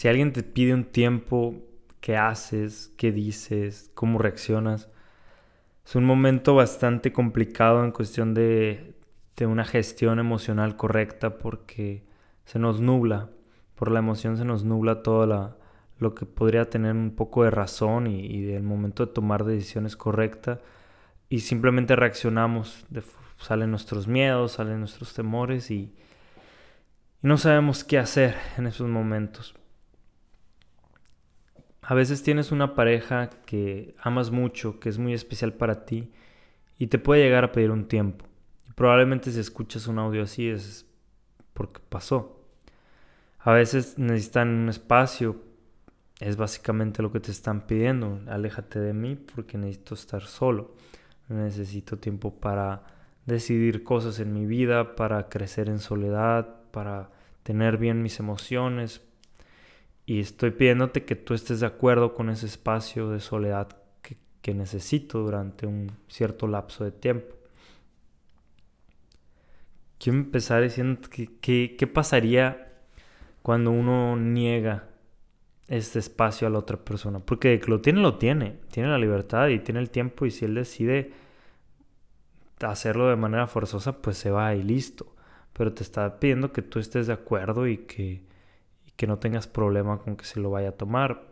Si 0.00 0.08
alguien 0.08 0.32
te 0.32 0.42
pide 0.42 0.72
un 0.72 0.84
tiempo, 0.84 1.56
¿qué 2.00 2.16
haces? 2.16 2.90
¿Qué 2.96 3.12
dices? 3.12 3.90
¿Cómo 3.92 4.18
reaccionas? 4.18 4.88
Es 5.84 5.94
un 5.94 6.06
momento 6.06 6.54
bastante 6.54 7.12
complicado 7.12 7.84
en 7.84 7.92
cuestión 7.92 8.32
de, 8.32 8.94
de 9.36 9.44
una 9.44 9.66
gestión 9.66 10.18
emocional 10.18 10.78
correcta 10.78 11.36
porque 11.36 12.02
se 12.46 12.58
nos 12.58 12.80
nubla. 12.80 13.28
Por 13.74 13.90
la 13.90 13.98
emoción 13.98 14.38
se 14.38 14.46
nos 14.46 14.64
nubla 14.64 15.02
todo 15.02 15.58
lo 15.98 16.14
que 16.14 16.24
podría 16.24 16.70
tener 16.70 16.92
un 16.92 17.14
poco 17.14 17.44
de 17.44 17.50
razón 17.50 18.06
y, 18.06 18.24
y 18.24 18.40
del 18.40 18.62
momento 18.62 19.04
de 19.04 19.12
tomar 19.12 19.44
decisiones 19.44 19.98
correctas 19.98 20.60
y 21.28 21.40
simplemente 21.40 21.94
reaccionamos. 21.94 22.86
salen 23.36 23.70
nuestros 23.70 24.08
miedos, 24.08 24.52
salen 24.52 24.78
nuestros 24.80 25.12
temores 25.12 25.70
y 25.70 25.92
no 27.20 27.36
sabemos 27.36 27.84
qué 27.84 27.98
hacer 27.98 28.34
en 28.56 28.66
esos 28.66 28.88
momentos. 28.88 29.54
A 31.90 31.94
veces 31.94 32.22
tienes 32.22 32.52
una 32.52 32.76
pareja 32.76 33.30
que 33.46 33.96
amas 34.00 34.30
mucho, 34.30 34.78
que 34.78 34.88
es 34.88 34.98
muy 34.98 35.12
especial 35.12 35.54
para 35.54 35.86
ti 35.86 36.12
y 36.78 36.86
te 36.86 37.00
puede 37.00 37.24
llegar 37.24 37.42
a 37.42 37.50
pedir 37.50 37.72
un 37.72 37.88
tiempo. 37.88 38.26
Probablemente 38.76 39.32
si 39.32 39.40
escuchas 39.40 39.88
un 39.88 39.98
audio 39.98 40.22
así 40.22 40.48
es 40.48 40.86
porque 41.52 41.80
pasó. 41.88 42.44
A 43.40 43.50
veces 43.50 43.98
necesitan 43.98 44.50
un 44.50 44.68
espacio, 44.68 45.42
es 46.20 46.36
básicamente 46.36 47.02
lo 47.02 47.10
que 47.10 47.18
te 47.18 47.32
están 47.32 47.66
pidiendo. 47.66 48.20
Aléjate 48.28 48.78
de 48.78 48.92
mí 48.92 49.16
porque 49.16 49.58
necesito 49.58 49.94
estar 49.94 50.22
solo. 50.22 50.76
Necesito 51.28 51.98
tiempo 51.98 52.32
para 52.38 52.84
decidir 53.26 53.82
cosas 53.82 54.20
en 54.20 54.32
mi 54.32 54.46
vida, 54.46 54.94
para 54.94 55.28
crecer 55.28 55.68
en 55.68 55.80
soledad, 55.80 56.70
para 56.70 57.10
tener 57.42 57.78
bien 57.78 58.00
mis 58.00 58.20
emociones, 58.20 59.02
y 60.10 60.18
estoy 60.18 60.50
pidiéndote 60.50 61.04
que 61.04 61.14
tú 61.14 61.34
estés 61.34 61.60
de 61.60 61.66
acuerdo 61.66 62.14
con 62.14 62.30
ese 62.30 62.46
espacio 62.46 63.10
de 63.10 63.20
soledad 63.20 63.68
que, 64.42 64.54
necesito 64.54 65.20
durante 65.20 65.68
un 65.68 65.92
cierto 66.08 66.48
lapso 66.48 66.82
de 66.82 66.90
tiempo. 66.90 67.36
Quiero 70.00 70.18
empezar 70.18 70.64
diciendo 70.64 71.08
que, 71.08 71.76
qué 71.76 71.86
pasaría 71.86 72.72
cuando 73.42 73.70
uno 73.70 74.16
niega 74.16 74.88
este 75.68 76.00
espacio 76.00 76.48
a 76.48 76.50
la 76.50 76.58
otra 76.58 76.78
persona. 76.78 77.20
Porque 77.20 77.60
que 77.60 77.70
lo 77.70 77.80
tiene, 77.80 78.00
lo 78.00 78.18
tiene. 78.18 78.58
Tiene 78.72 78.88
la 78.88 78.98
libertad 78.98 79.46
y 79.46 79.60
tiene 79.60 79.78
el 79.78 79.90
tiempo 79.90 80.26
y 80.26 80.32
si 80.32 80.44
él 80.44 80.56
decide 80.56 81.12
hacerlo 82.58 83.08
de 83.08 83.14
manera 83.14 83.46
forzosa, 83.46 84.02
pues 84.02 84.18
se 84.18 84.32
va 84.32 84.56
y 84.56 84.64
listo. 84.64 85.14
Pero 85.52 85.72
te 85.72 85.84
está 85.84 86.18
pidiendo 86.18 86.52
que 86.52 86.62
tú 86.62 86.80
estés 86.80 87.06
de 87.06 87.12
acuerdo 87.12 87.68
y 87.68 87.76
que 87.76 88.28
que 89.00 89.06
no 89.06 89.18
tengas 89.18 89.46
problema 89.46 89.96
con 89.96 90.14
que 90.14 90.26
se 90.26 90.40
lo 90.40 90.50
vaya 90.50 90.68
a 90.68 90.72
tomar. 90.72 91.22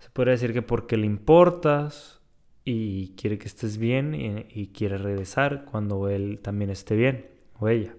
Se 0.00 0.10
podría 0.10 0.32
decir 0.32 0.52
que 0.52 0.60
porque 0.60 0.98
le 0.98 1.06
importas 1.06 2.20
y 2.62 3.14
quiere 3.16 3.38
que 3.38 3.48
estés 3.48 3.78
bien 3.78 4.14
y, 4.14 4.66
quiere 4.66 4.98
regresar 4.98 5.64
cuando 5.64 6.10
él 6.10 6.40
también 6.42 6.68
esté 6.68 6.94
bien 6.94 7.24
o 7.58 7.70
ella. 7.70 7.94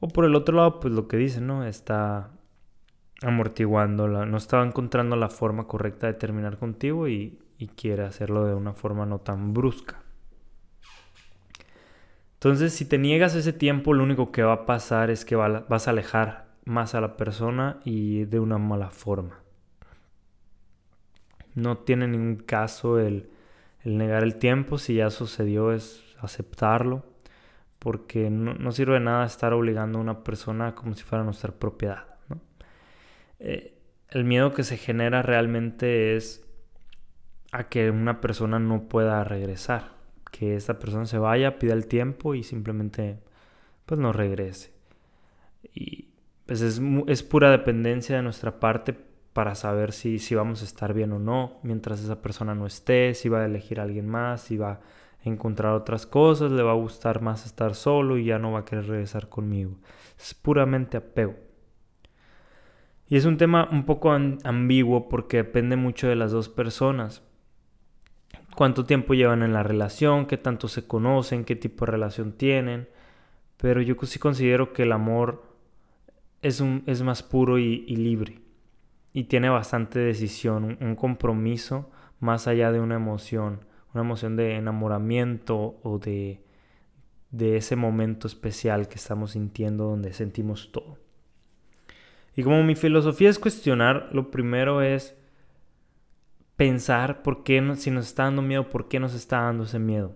O 0.00 0.08
por 0.08 0.24
el 0.24 0.34
otro 0.34 0.56
lado, 0.56 0.80
pues 0.80 0.92
lo 0.92 1.06
que 1.06 1.16
dice, 1.16 1.40
¿no? 1.40 1.64
Está 1.64 2.32
amortiguando, 3.22 4.08
no 4.08 4.36
estaba 4.36 4.66
encontrando 4.66 5.14
la 5.14 5.28
forma 5.28 5.68
correcta 5.68 6.08
de 6.08 6.14
terminar 6.14 6.58
contigo 6.58 7.06
y, 7.06 7.38
quiere 7.76 8.02
hacerlo 8.02 8.46
de 8.46 8.56
una 8.56 8.72
forma 8.72 9.06
no 9.06 9.20
tan 9.20 9.54
brusca. 9.54 10.02
Entonces, 12.34 12.72
si 12.72 12.84
te 12.84 12.98
niegas 12.98 13.36
ese 13.36 13.52
tiempo, 13.52 13.94
lo 13.94 14.02
único 14.02 14.32
que 14.32 14.42
va 14.42 14.54
a 14.54 14.66
pasar 14.66 15.10
es 15.10 15.24
que 15.24 15.36
vas 15.36 15.86
a 15.86 15.90
alejar 15.90 16.45
más 16.66 16.94
a 16.94 17.00
la 17.00 17.16
persona 17.16 17.80
y 17.84 18.24
de 18.26 18.40
una 18.40 18.58
mala 18.58 18.90
forma. 18.90 19.40
No 21.54 21.78
tiene 21.78 22.06
ningún 22.06 22.36
caso 22.36 22.98
el, 22.98 23.30
negar 23.84 24.22
el 24.24 24.36
tiempo, 24.36 24.76
si 24.76 24.96
ya 24.96 25.08
sucedió 25.10 25.72
es 25.72 26.04
aceptarlo, 26.20 27.06
porque 27.78 28.28
no, 28.30 28.72
sirve 28.72 28.94
de 28.94 29.00
nada 29.00 29.24
estar 29.24 29.54
obligando 29.54 29.98
a 29.98 30.02
una 30.02 30.24
persona 30.24 30.74
como 30.74 30.94
si 30.94 31.02
fuera 31.02 31.24
nuestra 31.24 31.52
propiedad. 31.52 32.04
Eh, 33.38 33.78
el 34.10 34.24
miedo 34.24 34.52
que 34.52 34.64
se 34.64 34.76
genera 34.76 35.22
realmente 35.22 36.16
es 36.16 36.44
a 37.52 37.68
que 37.68 37.90
una 37.90 38.20
persona 38.20 38.58
no 38.58 38.88
pueda 38.88 39.22
regresar, 39.24 39.92
que 40.32 40.56
esta 40.56 40.78
persona 40.78 41.06
se 41.06 41.18
vaya, 41.18 41.58
pida 41.58 41.74
el 41.74 41.86
tiempo 41.86 42.34
y 42.34 42.42
simplemente 42.42 43.20
pues 43.86 44.00
no 44.00 44.12
regrese. 44.12 44.72
Y, 45.72 46.08
pues 46.46 46.60
es, 46.60 47.22
pura 47.24 47.50
dependencia 47.50 48.16
de 48.16 48.22
nuestra 48.22 48.60
parte 48.60 48.96
para 49.32 49.54
saber 49.54 49.92
si, 49.92 50.18
si 50.18 50.34
vamos 50.34 50.62
a 50.62 50.64
estar 50.64 50.94
bien 50.94 51.12
o 51.12 51.18
no 51.18 51.58
mientras 51.62 52.00
esa 52.02 52.22
persona 52.22 52.54
no 52.54 52.66
esté, 52.66 53.14
si 53.14 53.28
va 53.28 53.40
a 53.40 53.46
elegir 53.46 53.80
a 53.80 53.82
alguien 53.82 54.08
más, 54.08 54.42
si 54.42 54.56
va 54.56 54.70
a 54.70 54.80
encontrar 55.24 55.72
otras 55.72 56.06
cosas, 56.06 56.52
le 56.52 56.62
va 56.62 56.70
a 56.70 56.76
gustar 56.76 57.20
más 57.20 57.44
estar 57.44 57.74
solo 57.74 58.16
y 58.16 58.24
ya 58.24 58.38
no 58.38 58.52
va 58.52 58.60
a 58.60 58.64
querer 58.64 58.86
regresar 58.86 59.28
conmigo. 59.28 59.76
Es 60.18 60.34
puramente 60.34 60.96
apego. 60.96 61.34
Y 63.08 63.16
es 63.16 63.24
un 63.24 63.36
tema 63.36 63.68
un 63.70 63.84
poco 63.84 64.12
ambiguo 64.12 65.08
porque 65.08 65.38
depende 65.38 65.76
mucho 65.76 66.08
de 66.08 66.16
las 66.16 66.32
dos 66.32 66.48
personas. 66.48 67.22
Cuánto 68.56 68.84
tiempo 68.84 69.14
llevan 69.14 69.42
en 69.42 69.52
la 69.52 69.62
relación, 69.62 70.26
qué 70.26 70.38
tanto 70.38 70.66
se 70.66 70.86
conocen, 70.86 71.44
qué 71.44 71.56
tipo 71.56 71.84
de 71.84 71.92
relación 71.92 72.32
tienen. 72.32 72.88
Pero 73.58 73.80
yo 73.80 73.94
sí 74.02 74.18
considero 74.18 74.72
que 74.72 74.84
el 74.84 74.92
amor 74.92 75.55
es, 76.46 76.60
un, 76.60 76.82
es 76.86 77.02
más 77.02 77.22
puro 77.22 77.58
y, 77.58 77.84
libre. 77.96 78.40
Y 79.12 79.24
tiene 79.24 79.48
bastante 79.48 79.98
decisión, 79.98 80.76
un, 80.80 80.94
compromiso 80.94 81.90
más 82.20 82.46
allá 82.46 82.70
de 82.72 82.80
una 82.80 82.96
emoción, 82.96 83.64
una 83.94 84.02
emoción 84.02 84.36
de 84.36 84.56
enamoramiento 84.56 85.78
o 85.82 85.98
de, 85.98 86.42
de 87.30 87.56
ese 87.56 87.76
momento 87.76 88.26
especial 88.26 88.88
que 88.88 88.96
estamos 88.96 89.32
sintiendo 89.32 89.84
donde 89.84 90.12
sentimos 90.12 90.70
todo. 90.70 90.98
Y 92.34 92.42
como 92.42 92.62
mi 92.62 92.74
filosofía 92.74 93.30
es 93.30 93.38
cuestionar, 93.38 94.10
lo 94.12 94.30
primero 94.30 94.82
es 94.82 95.16
pensar 96.56 97.22
por 97.22 97.42
qué, 97.42 97.62
si 97.76 97.90
nos 97.90 98.06
está 98.06 98.24
dando 98.24 98.42
miedo, 98.42 98.68
por 98.68 98.88
qué 98.88 99.00
nos 99.00 99.14
está 99.14 99.40
dando 99.42 99.64
ese 99.64 99.78
miedo. 99.78 100.14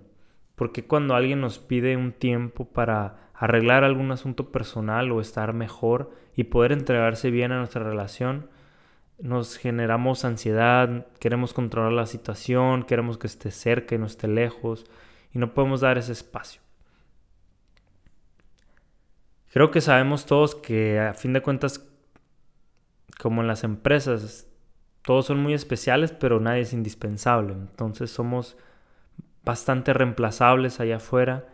Porque 0.60 0.84
cuando 0.86 1.14
alguien 1.14 1.40
nos 1.40 1.58
pide 1.58 1.96
un 1.96 2.12
tiempo 2.12 2.66
para 2.66 3.30
arreglar 3.32 3.82
algún 3.82 4.12
asunto 4.12 4.52
personal 4.52 5.10
o 5.10 5.22
estar 5.22 5.54
mejor 5.54 6.10
y 6.36 6.44
poder 6.44 6.72
entregarse 6.72 7.30
bien 7.30 7.50
a 7.50 7.56
nuestra 7.56 7.82
relación, 7.82 8.50
nos 9.18 9.56
generamos 9.56 10.26
ansiedad, 10.26 11.06
queremos 11.18 11.54
controlar 11.54 11.92
la 11.92 12.04
situación, 12.04 12.82
queremos 12.82 13.16
que 13.16 13.26
esté 13.26 13.52
cerca 13.52 13.94
y 13.94 13.98
no 13.98 14.04
esté 14.04 14.28
lejos 14.28 14.84
y 15.32 15.38
no 15.38 15.54
podemos 15.54 15.80
dar 15.80 15.96
ese 15.96 16.12
espacio. 16.12 16.60
Creo 19.54 19.70
que 19.70 19.80
sabemos 19.80 20.26
todos 20.26 20.54
que 20.54 21.00
a 21.00 21.14
fin 21.14 21.32
de 21.32 21.40
cuentas, 21.40 21.88
como 23.18 23.40
en 23.40 23.46
las 23.46 23.64
empresas, 23.64 24.46
todos 25.00 25.24
son 25.24 25.42
muy 25.42 25.54
especiales, 25.54 26.12
pero 26.12 26.38
nadie 26.38 26.60
es 26.60 26.74
indispensable. 26.74 27.54
Entonces 27.54 28.10
somos 28.10 28.58
bastante 29.44 29.92
reemplazables 29.92 30.80
allá 30.80 30.96
afuera 30.96 31.46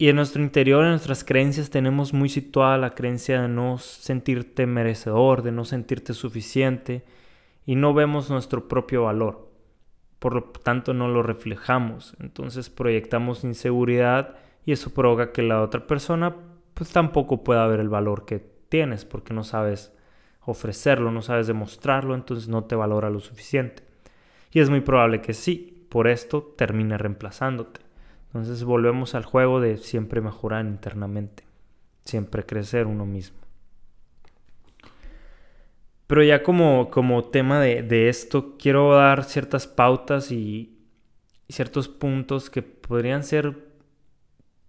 y 0.00 0.08
en 0.08 0.16
nuestro 0.16 0.42
interior, 0.42 0.82
en 0.84 0.92
nuestras 0.92 1.24
creencias, 1.24 1.68
tenemos 1.68 2.14
muy 2.14 2.30
situada 2.30 2.78
la 2.78 2.94
creencia 2.94 3.42
de 3.42 3.48
no 3.48 3.76
sentirte 3.76 4.64
merecedor, 4.64 5.42
de 5.42 5.52
no 5.52 5.66
sentirte 5.66 6.14
suficiente, 6.14 7.04
y 7.66 7.74
no 7.74 7.92
vemos 7.92 8.30
nuestro 8.30 8.66
propio 8.66 9.02
valor. 9.02 9.50
Por 10.18 10.32
lo 10.32 10.42
tanto, 10.44 10.94
no 10.94 11.08
lo 11.08 11.22
reflejamos. 11.22 12.16
Entonces 12.18 12.70
proyectamos 12.70 13.44
inseguridad 13.44 14.36
y 14.64 14.72
eso 14.72 14.94
provoca 14.94 15.32
que 15.32 15.42
la 15.42 15.60
otra 15.60 15.86
persona 15.86 16.34
pues 16.72 16.90
tampoco 16.92 17.44
pueda 17.44 17.66
ver 17.66 17.80
el 17.80 17.90
valor 17.90 18.24
que 18.24 18.38
tienes 18.70 19.04
porque 19.04 19.34
no 19.34 19.44
sabes 19.44 19.92
ofrecerlo, 20.40 21.10
no 21.10 21.20
sabes 21.20 21.46
demostrarlo, 21.46 22.14
entonces 22.14 22.48
no 22.48 22.64
te 22.64 22.74
valora 22.74 23.10
lo 23.10 23.20
suficiente. 23.20 23.82
Y 24.50 24.60
es 24.60 24.70
muy 24.70 24.80
probable 24.80 25.20
que 25.20 25.34
sí, 25.34 25.79
por 25.90 26.08
esto 26.08 26.42
termine 26.56 26.96
reemplazándote. 26.96 27.80
Entonces 28.28 28.64
volvemos 28.64 29.14
al 29.14 29.24
juego 29.24 29.60
de 29.60 29.76
siempre 29.76 30.20
mejorar 30.20 30.64
internamente, 30.64 31.44
siempre 32.04 32.46
crecer 32.46 32.86
uno 32.86 33.04
mismo. 33.04 33.38
Pero 36.06 36.22
ya 36.22 36.42
como, 36.42 36.90
como 36.90 37.24
tema 37.24 37.60
de, 37.60 38.08
esto, 38.08 38.56
quiero 38.56 38.94
dar 38.94 39.24
ciertas 39.24 39.66
pautas 39.66 40.32
y, 40.32 40.76
ciertos 41.48 41.88
puntos 41.88 42.48
que 42.50 42.62
podrían 42.62 43.24
ser 43.24 43.56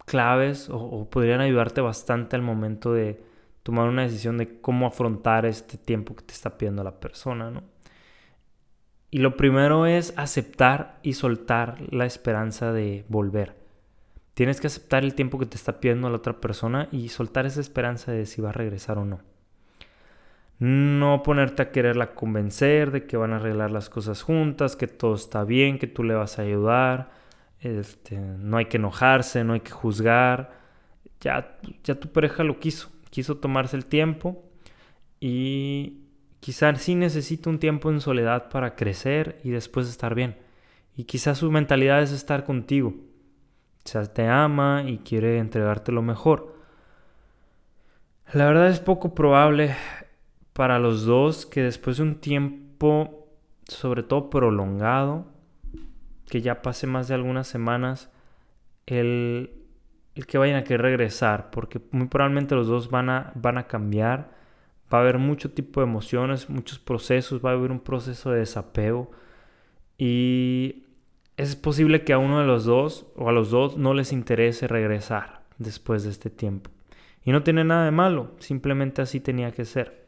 claves 0.06 0.70
o, 0.70 0.78
o, 0.78 1.10
podrían 1.10 1.42
ayudarte 1.42 1.82
bastante 1.82 2.36
al 2.36 2.42
momento 2.42 2.92
de 2.92 3.24
tomar 3.62 3.88
una 3.88 4.02
decisión 4.02 4.40
de 4.40 4.60
cómo 4.62 4.88
afrontar 4.88 5.46
este 5.46 5.78
tiempo 5.78 6.16
que 6.16 6.24
te 6.24 6.34
está 6.34 6.58
pidiendo 6.58 6.84
la 6.84 7.00
persona, 7.00 7.52
¿no? 7.52 7.62
Y 9.12 9.18
lo 9.20 9.36
primero 9.36 9.86
es 9.86 10.14
aceptar 10.16 10.98
y 11.04 11.14
soltar 11.14 11.78
la 11.92 12.06
esperanza 12.06 12.72
de 12.72 13.04
volver. 13.10 13.58
Tienes 14.34 14.62
que 14.62 14.68
aceptar 14.68 15.04
el 15.04 15.16
tiempo 15.16 15.38
que 15.38 15.46
te 15.46 15.58
está 15.58 15.82
pidiendo 15.82 16.10
la 16.10 16.16
otra 16.16 16.40
persona 16.40 16.88
y 16.94 17.10
soltar 17.10 17.46
esa 17.46 17.60
esperanza 17.60 18.14
de 18.14 18.26
si 18.26 18.42
va 18.42 18.50
a 18.50 18.54
regresar 18.54 18.98
o 18.98 19.06
no. 19.06 19.20
No 20.60 21.24
ponerte 21.24 21.62
a 21.62 21.72
quererla 21.72 22.14
convencer 22.14 22.92
de 22.92 23.06
que 23.06 23.18
van 23.18 23.34
a 23.34 23.38
arreglar 23.38 23.72
las 23.72 23.90
cosas 23.90 24.22
juntas, 24.22 24.78
que 24.78 24.88
todo 24.88 25.16
está 25.16 25.44
bien, 25.44 25.78
que 25.78 25.88
tú 25.88 26.04
le 26.04 26.14
vas 26.14 26.40
a 26.40 26.44
ayudar. 26.44 27.12
Este, 27.60 28.18
no 28.18 28.58
hay 28.58 28.66
que 28.66 28.78
enojarse, 28.78 29.44
no 29.44 29.54
hay 29.54 29.60
que 29.60 29.72
juzgar. 29.72 30.52
Ya, 31.20 31.58
ya 31.84 31.96
tu 31.96 32.08
pareja 32.14 32.46
lo 32.46 32.60
quiso, 32.60 32.90
quiso 33.10 33.38
tomarse 33.38 33.76
el 33.76 33.86
tiempo 33.86 34.44
y 35.20 36.01
quizás 36.42 36.82
sí 36.82 36.96
necesita 36.96 37.50
un 37.50 37.60
tiempo 37.60 37.90
en 37.90 38.02
soledad 38.02 38.50
para 38.50 38.76
crecer 38.76 39.40
y 39.44 39.52
después 39.52 39.88
estar 39.88 40.14
bien. 40.16 40.36
Y 40.98 41.06
quizás 41.06 41.38
su 41.38 41.50
mentalidad 41.50 42.02
es 42.02 42.12
estar 42.12 42.44
contigo. 42.44 42.94
Sea, 43.86 44.06
te 44.06 44.28
ama 44.28 44.84
y 44.86 44.98
quiere 44.98 45.38
entregarte 45.38 45.92
lo 45.92 46.02
mejor. 46.02 46.56
La 48.34 48.46
verdad 48.46 48.70
es 48.70 48.80
poco 48.80 49.16
probable 49.16 49.76
para 50.54 50.80
los 50.80 51.06
dos 51.06 51.46
que 51.46 51.64
después 51.64 51.98
de 51.98 52.04
un 52.04 52.16
tiempo, 52.16 53.28
sobre 53.68 54.04
todo 54.04 54.30
prolongado, 54.30 55.28
que 56.28 56.42
ya 56.42 56.62
pase 56.62 56.88
más 56.88 57.08
de 57.08 57.16
algunas 57.16 57.48
semanas, 57.48 58.10
el, 58.86 59.52
el 60.16 60.26
que 60.26 60.38
vayan 60.38 60.58
a 60.58 60.64
querer 60.64 60.82
regresar, 60.82 61.52
porque 61.52 61.82
muy 61.92 62.08
probablemente 62.08 62.56
los 62.56 62.68
dos 62.68 62.90
van 62.90 63.10
a, 63.10 63.32
van 63.36 63.58
a 63.58 63.68
cambiar, 63.68 64.41
va 64.92 64.98
a 64.98 65.02
haber 65.02 65.18
mucho 65.18 65.52
tipo 65.52 65.82
de 65.82 65.88
emociones, 65.88 66.50
muchos 66.50 66.80
procesos, 66.80 67.44
va 67.44 67.52
a 67.52 67.54
haber 67.54 67.72
un 67.72 67.80
proceso 67.80 68.32
de 68.32 68.40
desapego 68.40 69.12
y 69.98 70.86
es 71.38 71.56
posible 71.56 72.04
que 72.04 72.14
a 72.14 72.18
uno 72.18 72.40
de 72.40 72.46
los 72.46 72.66
dos 72.66 73.06
o 73.16 73.30
a 73.30 73.32
los 73.32 73.50
dos 73.52 73.78
no 73.78 73.94
les 73.94 74.12
interese 74.12 74.68
regresar 74.68 75.44
después 75.58 76.04
de 76.04 76.10
este 76.10 76.30
tiempo. 76.30 76.72
Y 77.24 77.32
no 77.32 77.44
tiene 77.44 77.64
nada 77.64 77.86
de 77.86 77.92
malo, 77.92 78.32
simplemente 78.40 79.02
así 79.02 79.20
tenía 79.20 79.52
que 79.52 79.66
ser. 79.66 80.08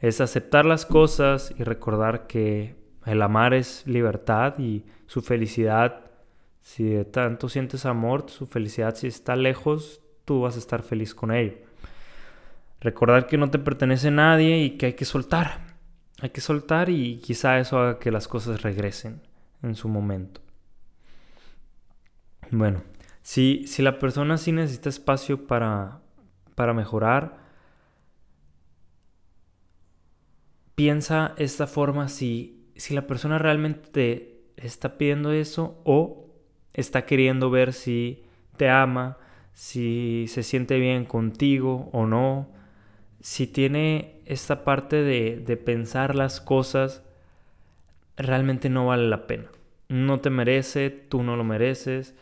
Es 0.00 0.20
aceptar 0.20 0.64
las 0.64 0.84
cosas 0.84 1.52
y 1.58 1.64
recordar 1.64 2.26
que 2.26 2.76
el 3.06 3.22
amar 3.22 3.54
es 3.54 3.86
libertad 3.86 4.58
y 4.58 4.84
su 5.06 5.22
felicidad, 5.22 6.10
si 6.60 6.84
de 6.84 7.04
tanto 7.04 7.48
sientes 7.48 7.86
amor, 7.86 8.28
su 8.28 8.46
felicidad 8.46 8.94
si 8.94 9.06
está 9.06 9.34
lejos, 9.34 10.02
tú 10.24 10.40
vas 10.42 10.56
a 10.56 10.58
estar 10.58 10.82
feliz 10.82 11.14
con 11.14 11.32
ello. 11.32 11.67
Recordar 12.80 13.26
que 13.26 13.38
no 13.38 13.50
te 13.50 13.58
pertenece 13.58 14.08
a 14.08 14.12
nadie 14.12 14.58
y 14.58 14.70
que 14.78 14.86
hay 14.86 14.92
que 14.94 15.04
soltar. 15.04 15.76
Hay 16.20 16.30
que 16.30 16.40
soltar 16.40 16.88
y 16.88 17.18
quizá 17.18 17.58
eso 17.58 17.78
haga 17.78 17.98
que 17.98 18.10
las 18.10 18.28
cosas 18.28 18.62
regresen 18.62 19.22
en 19.62 19.74
su 19.74 19.88
momento. 19.88 20.40
Bueno, 22.50 22.82
si, 23.22 23.66
si 23.66 23.82
la 23.82 23.98
persona 23.98 24.38
sí 24.38 24.52
necesita 24.52 24.88
espacio 24.88 25.46
para, 25.46 26.00
para 26.54 26.72
mejorar, 26.72 27.38
piensa 30.74 31.34
esta 31.36 31.66
forma 31.66 32.08
si, 32.08 32.70
si 32.76 32.94
la 32.94 33.06
persona 33.06 33.38
realmente 33.38 33.90
te 33.90 34.38
está 34.56 34.96
pidiendo 34.96 35.32
eso 35.32 35.80
o 35.84 36.28
está 36.72 37.04
queriendo 37.04 37.50
ver 37.50 37.72
si 37.72 38.24
te 38.56 38.70
ama, 38.70 39.18
si 39.52 40.26
se 40.28 40.42
siente 40.42 40.78
bien 40.78 41.04
contigo 41.04 41.90
o 41.92 42.06
no, 42.06 42.57
si 43.20 43.46
tiene 43.46 44.20
esta 44.26 44.64
parte 44.64 44.96
de, 44.96 45.38
de 45.38 45.56
pensar 45.56 46.14
las 46.14 46.40
cosas, 46.40 47.02
realmente 48.16 48.68
no 48.68 48.86
vale 48.86 49.08
la 49.08 49.26
pena. 49.26 49.46
No 49.88 50.20
te 50.20 50.30
merece, 50.30 50.90
tú 50.90 51.22
no 51.22 51.36
lo 51.36 51.44
mereces. 51.44 52.14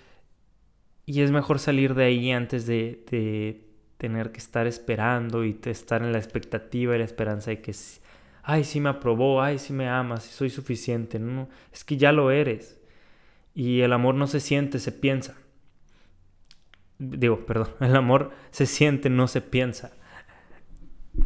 Y 1.05 1.23
es 1.23 1.31
mejor 1.31 1.59
salir 1.59 1.95
de 1.95 2.05
ahí 2.05 2.33
antes 2.33 2.67
de, 2.67 3.05
de 3.11 3.65
tener 3.97 4.33
que 4.33 4.39
estar 4.39 4.67
esperando 4.67 5.45
y 5.45 5.59
estar 5.65 6.03
en 6.03 6.13
la 6.13 6.19
expectativa 6.19 6.95
y 6.95 6.99
la 6.99 7.05
esperanza 7.05 7.51
de 7.51 7.61
que, 7.61 7.75
ay, 8.43 8.65
sí 8.65 8.81
me 8.81 8.89
aprobó, 8.89 9.43
ay, 9.43 9.59
sí 9.59 9.73
me 9.73 9.89
amas, 9.89 10.25
sí 10.25 10.33
soy 10.33 10.51
suficiente. 10.51 11.19
No, 11.19 11.49
es 11.73 11.85
que 11.85 11.97
ya 11.97 12.13
lo 12.13 12.31
eres. 12.31 12.79
Y 13.55 13.81
el 13.81 13.93
amor 13.93 14.15
no 14.15 14.27
se 14.27 14.41
siente, 14.41 14.79
se 14.79 14.93
piensa. 14.93 15.37
Digo, 16.99 17.47
perdón, 17.47 17.71
el 17.81 17.97
amor 17.97 18.33
se 18.51 18.67
siente, 18.67 19.11
no 19.11 19.29
se 19.29 19.41
piensa. 19.41 19.93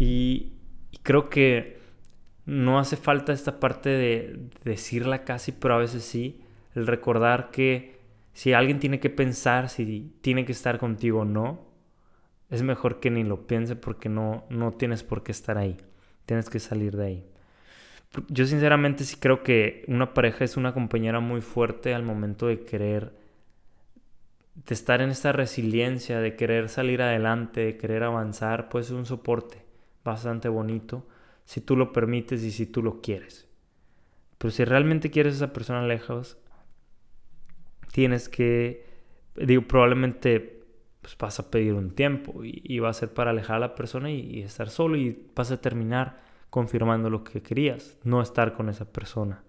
Y, 0.00 0.54
creo 1.02 1.28
que 1.28 1.78
no 2.46 2.78
hace 2.78 2.96
falta 2.96 3.32
esta 3.34 3.60
parte 3.60 3.90
de 3.90 4.48
decirla 4.64 5.24
casi, 5.24 5.52
pero 5.52 5.74
a 5.74 5.78
veces 5.78 6.02
sí. 6.02 6.40
El 6.74 6.86
recordar 6.86 7.50
que 7.50 8.00
si 8.32 8.54
alguien 8.54 8.80
tiene 8.80 8.98
que 8.98 9.10
pensar 9.10 9.68
si 9.68 10.14
tiene 10.22 10.46
que 10.46 10.52
estar 10.52 10.78
contigo 10.78 11.20
o 11.20 11.24
no, 11.24 11.66
es 12.48 12.62
mejor 12.62 12.98
que 12.98 13.10
ni 13.10 13.24
lo 13.24 13.46
piense 13.46 13.76
porque 13.76 14.08
no, 14.08 14.44
no 14.48 14.72
tienes 14.72 15.02
por 15.02 15.22
qué 15.22 15.32
estar 15.32 15.58
ahí. 15.58 15.76
Tienes 16.24 16.48
que 16.48 16.60
salir 16.60 16.96
de 16.96 17.06
ahí. 17.06 17.26
Yo 18.28 18.46
sinceramente 18.46 19.04
sí 19.04 19.16
creo 19.16 19.42
que 19.42 19.84
una 19.86 20.14
pareja 20.14 20.44
es 20.44 20.56
una 20.56 20.72
compañera 20.72 21.20
muy 21.20 21.42
fuerte 21.42 21.94
al 21.94 22.04
momento 22.04 22.46
de 22.46 22.64
querer, 22.64 23.12
de 24.54 24.74
estar 24.74 25.02
en 25.02 25.10
esta 25.10 25.32
resiliencia, 25.32 26.20
de 26.20 26.36
querer 26.36 26.68
salir 26.70 27.02
adelante, 27.02 27.60
de 27.60 27.76
querer 27.76 28.02
avanzar, 28.02 28.68
pues 28.68 28.86
es 28.86 28.92
un 28.92 29.06
soporte 29.06 29.69
bastante 30.10 30.48
bonito 30.48 31.06
si 31.44 31.60
tú 31.60 31.76
lo 31.76 31.92
permites 31.92 32.42
y 32.42 32.52
si 32.52 32.66
tú 32.66 32.82
lo 32.82 33.00
quieres. 33.00 33.48
Pero 34.38 34.50
si 34.50 34.64
realmente 34.64 35.10
quieres 35.10 35.34
a 35.34 35.36
esa 35.36 35.52
persona 35.52 35.86
lejos, 35.86 36.38
tienes 37.92 38.28
que, 38.28 38.86
digo, 39.36 39.62
probablemente 39.62 40.64
pues, 41.02 41.16
vas 41.18 41.38
a 41.40 41.50
pedir 41.50 41.74
un 41.74 41.90
tiempo 41.90 42.40
y, 42.42 42.78
va 42.78 42.90
a 42.90 42.94
ser 42.94 43.12
para 43.12 43.30
alejar 43.30 43.56
a 43.56 43.60
la 43.60 43.74
persona 43.74 44.10
y, 44.10 44.40
estar 44.40 44.70
solo 44.70 44.96
y 44.96 45.26
vas 45.34 45.50
a 45.50 45.60
terminar 45.60 46.20
confirmando 46.50 47.10
lo 47.10 47.22
que 47.24 47.42
querías, 47.42 47.98
no 48.02 48.22
estar 48.22 48.54
con 48.54 48.68
esa 48.68 48.90
persona. 48.90 49.42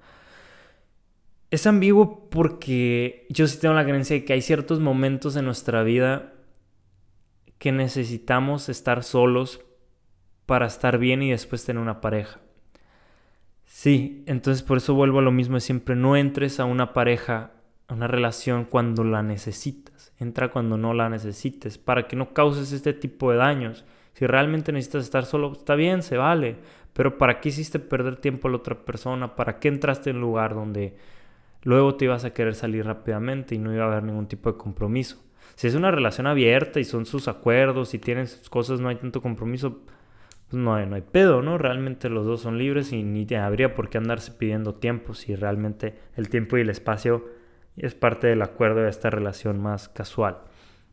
Es 1.49 1.67
ambiguo 1.67 2.29
porque 2.29 3.27
yo 3.29 3.47
sí 3.47 3.59
tengo 3.59 3.75
la 3.75 3.83
creencia 3.83 4.15
de 4.15 4.25
que 4.25 4.33
hay 4.33 4.41
ciertos 4.41 4.79
momentos 4.79 5.35
en 5.35 5.45
nuestra 5.45 5.83
vida 5.83 6.33
que 7.59 7.71
necesitamos 7.71 8.69
estar 8.69 9.03
solos 9.03 9.61
para 10.51 10.65
estar 10.65 10.97
bien 10.97 11.21
y 11.21 11.31
después 11.31 11.63
tener 11.63 11.81
una 11.81 12.01
pareja. 12.01 12.41
Sí, 13.63 14.21
entonces 14.25 14.63
por 14.63 14.79
eso 14.79 14.93
vuelvo 14.93 15.19
a 15.19 15.21
lo 15.21 15.31
mismo 15.31 15.55
de 15.55 15.61
siempre, 15.61 15.95
no 15.95 16.17
entres 16.17 16.59
a 16.59 16.65
una 16.65 16.91
pareja, 16.91 17.53
a 17.87 17.93
una 17.93 18.07
relación 18.07 18.65
cuando 18.65 19.05
la 19.05 19.23
necesitas, 19.23 20.11
entra 20.19 20.51
cuando 20.51 20.75
no 20.75 20.93
la 20.93 21.07
necesites, 21.07 21.77
para 21.77 22.05
que 22.05 22.17
no 22.17 22.33
causes 22.33 22.73
este 22.73 22.91
tipo 22.91 23.31
de 23.31 23.37
daños. 23.37 23.85
Si 24.11 24.27
realmente 24.27 24.73
necesitas 24.73 25.05
estar 25.05 25.23
solo, 25.23 25.53
está 25.53 25.75
bien, 25.75 26.03
se 26.03 26.17
vale, 26.17 26.57
pero 26.91 27.17
¿para 27.17 27.39
qué 27.39 27.47
hiciste 27.47 27.79
perder 27.79 28.17
tiempo 28.17 28.49
a 28.49 28.51
la 28.51 28.57
otra 28.57 28.83
persona? 28.83 29.37
¿Para 29.37 29.57
qué 29.57 29.69
entraste 29.69 30.09
en 30.09 30.17
un 30.17 30.21
lugar 30.23 30.53
donde 30.53 30.97
luego 31.63 31.95
te 31.95 32.03
ibas 32.03 32.25
a 32.25 32.33
querer 32.33 32.55
salir 32.55 32.85
rápidamente 32.85 33.55
y 33.55 33.57
no 33.57 33.73
iba 33.73 33.85
a 33.85 33.87
haber 33.87 34.03
ningún 34.03 34.27
tipo 34.27 34.51
de 34.51 34.57
compromiso? 34.57 35.23
Si 35.55 35.67
es 35.67 35.75
una 35.75 35.91
relación 35.91 36.27
abierta 36.27 36.81
y 36.81 36.83
son 36.83 37.05
sus 37.05 37.29
acuerdos 37.29 37.93
y 37.93 37.99
tienen 37.99 38.27
sus 38.27 38.49
cosas, 38.49 38.81
no 38.81 38.89
hay 38.89 38.97
tanto 38.97 39.21
compromiso, 39.21 39.85
pues 40.51 40.61
no 40.61 40.75
hay, 40.75 40.85
no 40.85 40.95
hay 40.97 41.01
pedo, 41.01 41.41
¿no? 41.41 41.57
Realmente 41.57 42.09
los 42.09 42.25
dos 42.25 42.41
son 42.41 42.57
libres 42.57 42.91
y 42.91 43.03
ni 43.03 43.25
habría 43.35 43.73
por 43.73 43.89
qué 43.89 43.97
andarse 43.97 44.33
pidiendo 44.33 44.75
tiempo 44.75 45.13
si 45.13 45.33
realmente 45.33 45.97
el 46.17 46.27
tiempo 46.27 46.57
y 46.57 46.61
el 46.61 46.69
espacio 46.69 47.25
es 47.77 47.95
parte 47.95 48.27
del 48.27 48.41
acuerdo 48.41 48.81
de 48.81 48.89
esta 48.89 49.09
relación 49.09 49.61
más 49.61 49.87
casual. 49.87 50.39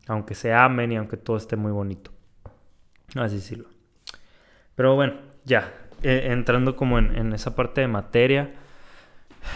Aunque 0.07 0.33
se 0.33 0.53
amen 0.53 0.93
y 0.93 0.95
aunque 0.95 1.17
todo 1.17 1.35
esté 1.35 1.57
muy 1.57 1.73
bonito. 1.73 2.11
Así 3.15 3.35
decirlo. 3.35 3.67
Pero 4.75 4.95
bueno, 4.95 5.15
ya, 5.43 5.73
eh, 6.03 6.27
entrando 6.31 6.77
como 6.77 6.97
en, 6.97 7.33
esa 7.33 7.53
parte 7.53 7.81
de 7.81 7.89
materia. 7.89 8.53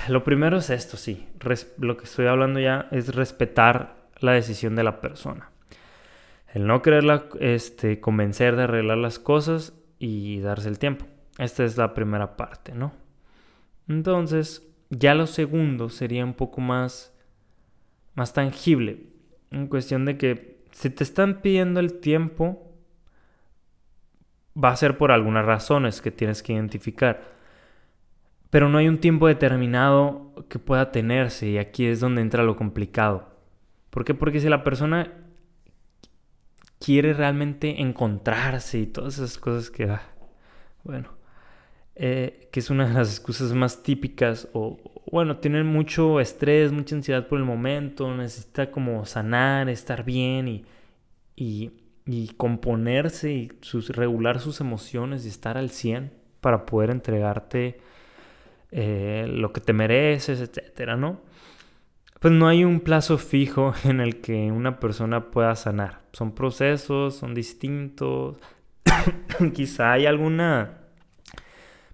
Lo 0.10 0.25
primero 0.25 0.57
es 0.57 0.69
esto, 0.69 0.98
sí. 0.98 1.29
lo 1.77 1.95
que 1.95 2.03
estoy 2.03 2.27
hablando 2.27 2.60
ya 2.60 2.89
es 2.91 3.15
respetar 3.15 3.95
la 4.19 4.33
decisión 4.33 4.75
de 4.75 4.83
la 4.83 5.00
persona. 5.00 5.51
El 6.53 6.67
no 6.67 6.81
quererla 6.81 7.24
este, 7.39 8.01
convencer 8.01 8.57
de 8.57 8.63
arreglar 8.63 8.98
las 8.98 9.17
cosas 9.17 9.79
y 10.05 10.41
darse 10.41 10.67
el 10.67 10.79
tiempo. 10.79 11.05
Esta 11.38 11.63
es 11.63 11.77
la 11.77 11.93
primera 11.93 12.36
parte, 12.36 12.74
¿no? 12.74 12.91
Entonces, 13.88 14.67
ya 14.89 15.15
lo 15.15 15.27
segundo 15.27 15.88
sería 15.88 16.25
un 16.25 16.33
poco 16.33 16.60
más, 16.60 17.17
más 18.13 18.33
tangible. 18.33 19.07
En 19.50 19.67
cuestión 19.67 20.03
de 20.03 20.17
que 20.17 20.65
si 20.72 20.89
te 20.89 21.05
están 21.05 21.41
pidiendo 21.41 21.79
el 21.79 22.01
tiempo, 22.01 22.75
va 24.62 24.72
a 24.72 24.75
ser 24.75 24.98
por 24.98 25.13
algunas 25.13 25.45
razones 25.45 26.01
que 26.01 26.12
tienes 26.12 26.43
que 26.43 26.51
identificar. 26.51 27.24
Pero 28.50 28.67
no 28.67 28.79
hay 28.79 28.89
un 28.89 28.98
tiempo 28.98 29.27
determinado 29.27 30.33
que 30.50 30.60
pueda 30.60 30.91
tenerse 30.91 31.48
y 31.48 31.57
aquí 31.57 31.86
es 31.86 32.01
donde 32.01 32.22
entra 32.22 32.43
lo 32.43 32.57
complicado. 32.57 33.29
¿Por 33.89 34.03
qué? 34.03 34.13
Porque 34.13 34.41
si 34.41 34.50
la 34.50 34.65
persona 34.65 35.13
quiere 36.83 37.13
realmente 37.13 37.81
encontrarse 37.81 38.79
y 38.79 38.87
todas 38.87 39.15
esas 39.15 39.37
cosas 39.37 39.69
que, 39.69 39.85
ah, 39.85 40.01
bueno, 40.83 41.09
eh, 41.95 42.49
que 42.51 42.59
es 42.59 42.69
una 42.69 42.87
de 42.87 42.93
las 42.93 43.09
excusas 43.09 43.53
más 43.53 43.83
típicas 43.83 44.49
o, 44.53 44.77
bueno, 45.09 45.37
tiene 45.37 45.63
mucho 45.63 46.19
estrés, 46.19 46.71
mucha 46.71 46.95
ansiedad 46.95 47.27
por 47.27 47.39
el 47.39 47.45
momento, 47.45 48.13
necesita 48.13 48.69
como 48.69 49.05
sanar, 49.05 49.69
estar 49.69 50.03
bien 50.03 50.47
y, 50.47 50.65
y, 51.35 51.71
y 52.05 52.29
componerse 52.35 53.31
y 53.31 53.51
regular 53.89 54.39
sus 54.39 54.59
emociones 54.59 55.25
y 55.25 55.29
estar 55.29 55.57
al 55.57 55.69
100 55.69 56.11
para 56.41 56.65
poder 56.65 56.89
entregarte 56.89 57.79
eh, 58.71 59.25
lo 59.29 59.53
que 59.53 59.61
te 59.61 59.71
mereces, 59.71 60.41
etcétera, 60.41 60.97
¿no? 60.97 61.21
Pues 62.24 62.34
no 62.34 62.48
hay 62.48 62.63
un 62.63 62.80
plazo 62.80 63.18
fijo 63.18 63.74
en 63.84 64.00
el 64.00 64.22
que 64.22 64.50
una 64.50 64.80
persona 64.80 65.30
pueda 65.30 65.58
sanar. 65.58 66.03
Son 66.13 66.32
procesos, 66.32 67.18
son 67.18 67.34
distintos. 67.34 68.38
Quizá 69.53 69.92
hay 69.92 70.06
alguna 70.06 70.77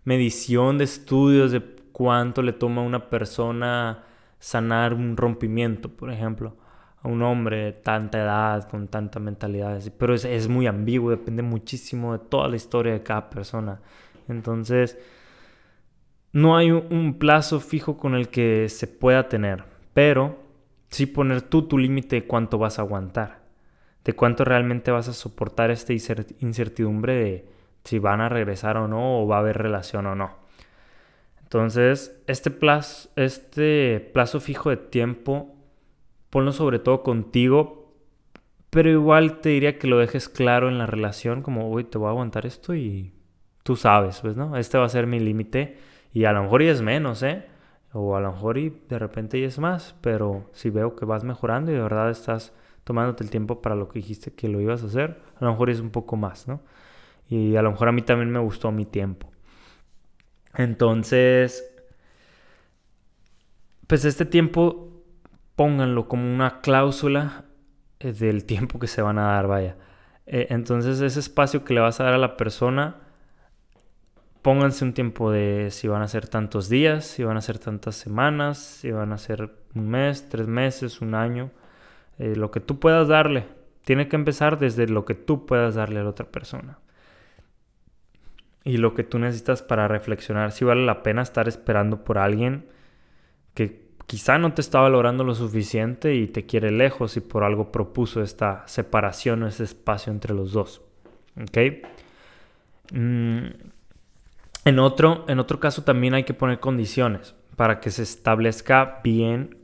medición 0.03 0.77
de 0.77 0.83
estudios 0.83 1.51
de 1.51 1.61
cuánto 1.91 2.43
le 2.43 2.53
toma 2.53 2.83
a 2.83 2.85
una 2.85 3.09
persona 3.09 4.03
sanar 4.37 4.93
un 4.93 5.17
rompimiento, 5.17 5.89
por 5.89 6.11
ejemplo 6.11 6.57
a 7.01 7.07
un 7.07 7.23
hombre 7.23 7.63
de 7.63 7.71
tanta 7.71 8.19
edad, 8.19 8.69
con 8.69 8.87
tanta 8.87 9.19
mentalidad. 9.19 9.81
Pero 9.97 10.13
es, 10.13 10.47
muy 10.47 10.67
ambiguo, 10.67 11.09
depende 11.09 11.41
muchísimo 11.41 12.13
de 12.13 12.19
toda 12.19 12.47
la 12.49 12.55
historia 12.55 12.93
de 12.93 13.01
cada 13.01 13.31
persona. 13.31 13.81
Entonces, 14.27 14.99
no 16.33 16.55
hay 16.55 16.69
un 16.69 17.17
plazo 17.17 17.59
fijo 17.59 17.97
con 17.97 18.13
el 18.13 18.29
que 18.29 18.69
se 18.69 18.85
pueda 18.85 19.27
tener, 19.27 19.63
pero 19.99 20.37
sí 20.87 21.07
poner 21.07 21.41
tú 21.41 21.63
tu 21.63 21.77
límite 21.77 22.15
de 22.15 22.25
cuánto 22.25 22.57
vas 22.57 22.79
a 22.79 22.83
aguantar, 22.83 23.41
de 24.05 24.13
cuánto 24.13 24.45
realmente 24.45 24.91
vas 24.91 25.09
a 25.09 25.13
soportar 25.13 25.71
esta 25.71 25.91
incertidumbre 25.91 27.15
de 27.15 27.49
si 27.83 27.99
van 27.99 28.21
a 28.21 28.29
regresar 28.29 28.77
o 28.77 28.87
no, 28.87 29.21
o 29.21 29.27
va 29.27 29.35
a 29.35 29.39
haber 29.39 29.57
relación 29.57 30.05
o 30.05 30.15
no. 30.15 30.37
Entonces, 31.41 32.17
este 32.27 32.49
plazo, 32.49 33.09
este 33.17 33.99
plazo 34.13 34.39
fijo 34.39 34.69
de 34.69 34.77
tiempo 34.77 35.53
ponlo 36.29 36.53
sobre 36.53 36.79
todo 36.79 37.03
contigo, 37.03 37.93
pero 38.69 38.89
igual 38.89 39.41
te 39.41 39.49
diría 39.49 39.79
que 39.79 39.87
lo 39.87 39.97
dejes 39.97 40.29
claro 40.29 40.69
en 40.69 40.77
la 40.77 40.85
relación, 40.85 41.41
como, 41.41 41.69
uy, 41.69 41.83
te 41.83 41.97
voy 41.97 42.07
a 42.07 42.11
aguantar 42.11 42.45
esto 42.45 42.73
y 42.73 43.11
tú 43.63 43.75
sabes, 43.75 44.21
pues, 44.21 44.37
¿no? 44.37 44.55
Este 44.55 44.77
va 44.77 44.85
a 44.85 44.89
ser 44.89 45.07
mi 45.07 45.19
límite 45.19 45.77
y 46.13 46.23
a 46.23 46.31
lo 46.31 46.43
mejor 46.43 46.61
y 46.61 46.69
es 46.69 46.81
menos, 46.81 47.21
¿eh? 47.21 47.58
O 47.93 48.15
a 48.15 48.21
lo 48.21 48.31
mejor 48.31 48.57
y 48.57 48.69
de 48.87 48.99
repente 48.99 49.37
y 49.37 49.43
es 49.43 49.57
más, 49.59 49.95
pero 50.01 50.49
si 50.53 50.69
veo 50.69 50.95
que 50.95 51.05
vas 51.05 51.23
mejorando 51.23 51.71
y 51.71 51.75
de 51.75 51.81
verdad 51.81 52.11
estás 52.11 52.53
tomándote 52.83 53.23
el 53.23 53.29
tiempo 53.29 53.61
para 53.61 53.75
lo 53.75 53.89
que 53.89 53.99
dijiste 53.99 54.33
que 54.33 54.47
lo 54.47 54.61
ibas 54.61 54.83
a 54.83 54.87
hacer, 54.87 55.21
a 55.39 55.45
lo 55.45 55.51
mejor 55.51 55.69
es 55.69 55.79
un 55.79 55.89
poco 55.89 56.15
más, 56.15 56.47
¿no? 56.47 56.61
Y 57.29 57.55
a 57.55 57.61
lo 57.61 57.71
mejor 57.71 57.87
a 57.87 57.91
mí 57.91 58.01
también 58.01 58.31
me 58.31 58.39
gustó 58.39 58.71
mi 58.71 58.85
tiempo. 58.85 59.31
Entonces, 60.55 61.63
pues 63.87 64.05
este 64.05 64.25
tiempo 64.25 65.03
pónganlo 65.55 66.07
como 66.07 66.31
una 66.33 66.61
cláusula 66.61 67.45
eh, 67.99 68.13
del 68.13 68.45
tiempo 68.45 68.79
que 68.79 68.87
se 68.87 69.01
van 69.01 69.17
a 69.17 69.33
dar, 69.33 69.47
vaya. 69.47 69.77
Eh, 70.25 70.47
entonces 70.51 71.01
ese 71.01 71.19
espacio 71.19 71.63
que 71.63 71.73
le 71.73 71.81
vas 71.81 71.99
a 71.99 72.05
dar 72.05 72.13
a 72.13 72.17
la 72.17 72.37
persona, 72.37 72.97
pónganse 74.41 74.85
un 74.85 74.93
tiempo 74.93 75.31
de 75.31 75.69
si 75.71 75.87
van 75.87 76.01
a 76.01 76.07
ser 76.07 76.27
tantos 76.27 76.69
días, 76.69 77.05
si 77.05 77.23
van 77.23 77.37
a 77.37 77.41
ser 77.41 77.59
tantas 77.59 77.95
semanas, 77.95 78.57
si 78.57 78.91
van 78.91 79.11
a 79.11 79.17
ser 79.17 79.51
un 79.75 79.89
mes, 79.89 80.29
tres 80.29 80.47
meses, 80.47 81.01
un 81.01 81.15
año, 81.15 81.51
eh, 82.17 82.35
lo 82.35 82.51
que 82.51 82.59
tú 82.59 82.79
puedas 82.79 83.07
darle. 83.07 83.45
Tiene 83.83 84.07
que 84.07 84.15
empezar 84.15 84.59
desde 84.59 84.87
lo 84.87 85.05
que 85.05 85.15
tú 85.15 85.45
puedas 85.45 85.75
darle 85.75 85.99
a 85.99 86.03
la 86.03 86.09
otra 86.09 86.27
persona. 86.27 86.79
Y 88.63 88.77
lo 88.77 88.93
que 88.93 89.03
tú 89.03 89.19
necesitas 89.19 89.61
para 89.61 89.87
reflexionar 89.87 90.51
si 90.51 90.65
vale 90.65 90.85
la 90.85 91.01
pena 91.01 91.21
estar 91.21 91.47
esperando 91.47 92.03
por 92.03 92.17
alguien 92.17 92.67
que 93.53 93.89
quizá 94.05 94.37
no 94.37 94.53
te 94.53 94.61
está 94.61 94.79
valorando 94.79 95.23
lo 95.23 95.35
suficiente 95.35 96.15
y 96.15 96.27
te 96.27 96.45
quiere 96.45 96.71
lejos 96.71 97.17
y 97.17 97.21
por 97.21 97.43
algo 97.43 97.71
propuso 97.71 98.21
esta 98.21 98.67
separación 98.67 99.43
o 99.43 99.47
ese 99.47 99.63
espacio 99.63 100.11
entre 100.11 100.33
los 100.33 100.51
dos. 100.51 100.81
¿Ok? 101.39 101.57
Mm, 102.91 103.47
en, 104.65 104.79
otro, 104.79 105.25
en 105.27 105.39
otro 105.39 105.59
caso 105.59 105.83
también 105.83 106.13
hay 106.13 106.23
que 106.23 106.33
poner 106.33 106.59
condiciones 106.59 107.35
para 107.55 107.79
que 107.79 107.91
se 107.91 108.03
establezca 108.03 109.01
bien 109.03 109.57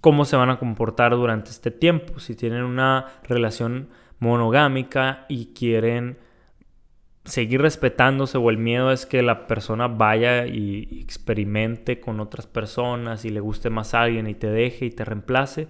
cómo 0.00 0.24
se 0.24 0.36
van 0.36 0.50
a 0.50 0.58
comportar 0.58 1.12
durante 1.12 1.50
este 1.50 1.70
tiempo. 1.70 2.20
Si 2.20 2.34
tienen 2.34 2.64
una 2.64 3.06
relación 3.24 3.88
monogámica 4.18 5.26
y 5.28 5.52
quieren 5.54 6.18
seguir 7.24 7.60
respetándose 7.60 8.38
o 8.38 8.50
el 8.50 8.58
miedo 8.58 8.90
es 8.90 9.06
que 9.06 9.22
la 9.22 9.46
persona 9.46 9.86
vaya 9.86 10.46
y 10.46 11.00
experimente 11.02 12.00
con 12.00 12.20
otras 12.20 12.46
personas 12.46 13.24
y 13.24 13.30
le 13.30 13.40
guste 13.40 13.70
más 13.70 13.94
a 13.94 14.02
alguien 14.02 14.26
y 14.26 14.34
te 14.34 14.48
deje 14.48 14.86
y 14.86 14.90
te 14.90 15.04
reemplace, 15.04 15.68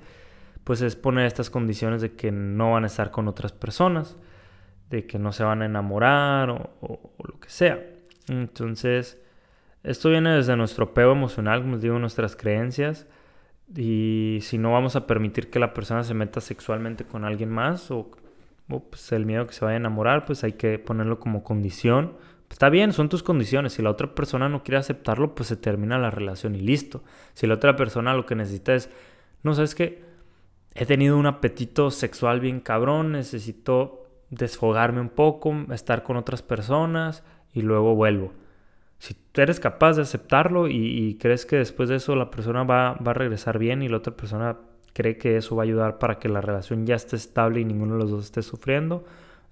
pues 0.64 0.80
es 0.82 0.96
poner 0.96 1.26
estas 1.26 1.50
condiciones 1.50 2.00
de 2.00 2.12
que 2.14 2.30
no 2.30 2.72
van 2.72 2.84
a 2.84 2.88
estar 2.88 3.10
con 3.10 3.28
otras 3.28 3.52
personas, 3.52 4.16
de 4.90 5.06
que 5.06 5.18
no 5.18 5.32
se 5.32 5.44
van 5.44 5.62
a 5.62 5.66
enamorar 5.66 6.50
o, 6.50 7.12
lo 7.22 7.40
que 7.40 7.50
sea. 7.50 7.84
Entonces, 8.28 9.18
esto 9.82 10.10
viene 10.10 10.30
desde 10.30 10.56
nuestro 10.56 10.86
apego 10.86 11.12
emocional, 11.12 11.62
como 11.62 11.78
digo, 11.78 11.98
nuestras 11.98 12.36
creencias. 12.36 13.06
Y 13.76 14.40
si 14.42 14.58
no 14.58 14.72
vamos 14.72 14.96
a 14.96 15.06
permitir 15.06 15.50
que 15.50 15.58
la 15.58 15.74
persona 15.74 16.04
se 16.04 16.14
meta 16.14 16.40
sexualmente 16.40 17.04
con 17.04 17.24
alguien 17.24 17.50
más 17.50 17.90
o 17.90 18.10
pues, 18.66 19.12
el 19.12 19.26
miedo 19.26 19.46
que 19.46 19.52
se 19.52 19.64
vaya 19.64 19.74
a 19.74 19.78
enamorar, 19.78 20.24
pues 20.24 20.44
hay 20.44 20.52
que 20.52 20.78
ponerlo 20.78 21.20
como 21.20 21.42
condición. 21.42 22.14
Pues, 22.48 22.56
está 22.56 22.70
bien, 22.70 22.92
son 22.92 23.08
tus 23.08 23.22
condiciones. 23.22 23.74
Si 23.74 23.82
la 23.82 23.90
otra 23.90 24.14
persona 24.14 24.48
no 24.48 24.62
quiere 24.62 24.78
aceptarlo, 24.78 25.34
pues 25.34 25.48
se 25.48 25.56
termina 25.56 25.98
la 25.98 26.10
relación 26.10 26.54
y 26.54 26.60
listo. 26.60 27.02
Si 27.34 27.46
la 27.46 27.54
otra 27.54 27.76
persona 27.76 28.14
lo 28.14 28.26
que 28.26 28.34
necesita 28.34 28.74
es, 28.74 28.90
no 29.42 29.54
sabes 29.54 29.74
qué, 29.74 30.02
he 30.74 30.86
tenido 30.86 31.18
un 31.18 31.26
apetito 31.26 31.90
sexual 31.90 32.40
bien 32.40 32.60
cabrón, 32.60 33.12
necesito 33.12 34.06
desfogarme 34.30 35.00
un 35.00 35.08
poco, 35.08 35.54
estar 35.72 36.02
con 36.02 36.16
otras 36.16 36.42
personas 36.42 37.22
y 37.54 37.62
luego 37.62 37.94
vuelvo. 37.94 38.32
Si 38.98 39.14
tú 39.32 39.40
eres 39.40 39.60
capaz 39.60 39.94
de 39.94 40.02
aceptarlo 40.02 40.68
y, 40.68 41.16
crees 41.20 41.46
que 41.46 41.56
después 41.56 41.88
de 41.88 41.96
eso 41.96 42.16
la 42.16 42.30
persona 42.30 42.64
va, 42.64 42.94
va 42.94 43.12
a 43.12 43.14
regresar 43.14 43.58
bien 43.58 43.82
y 43.82 43.88
la 43.88 43.98
otra 43.98 44.16
persona 44.16 44.56
cree 44.98 45.16
que 45.16 45.36
eso 45.36 45.54
va 45.54 45.62
a 45.62 45.66
ayudar 45.66 45.98
para 45.98 46.18
que 46.18 46.28
la 46.28 46.40
relación 46.40 46.84
ya 46.84 46.96
esté 46.96 47.14
estable 47.14 47.60
y 47.60 47.64
ninguno 47.64 47.94
de 47.94 48.00
los 48.00 48.10
dos 48.10 48.24
esté 48.24 48.42
sufriendo, 48.42 49.04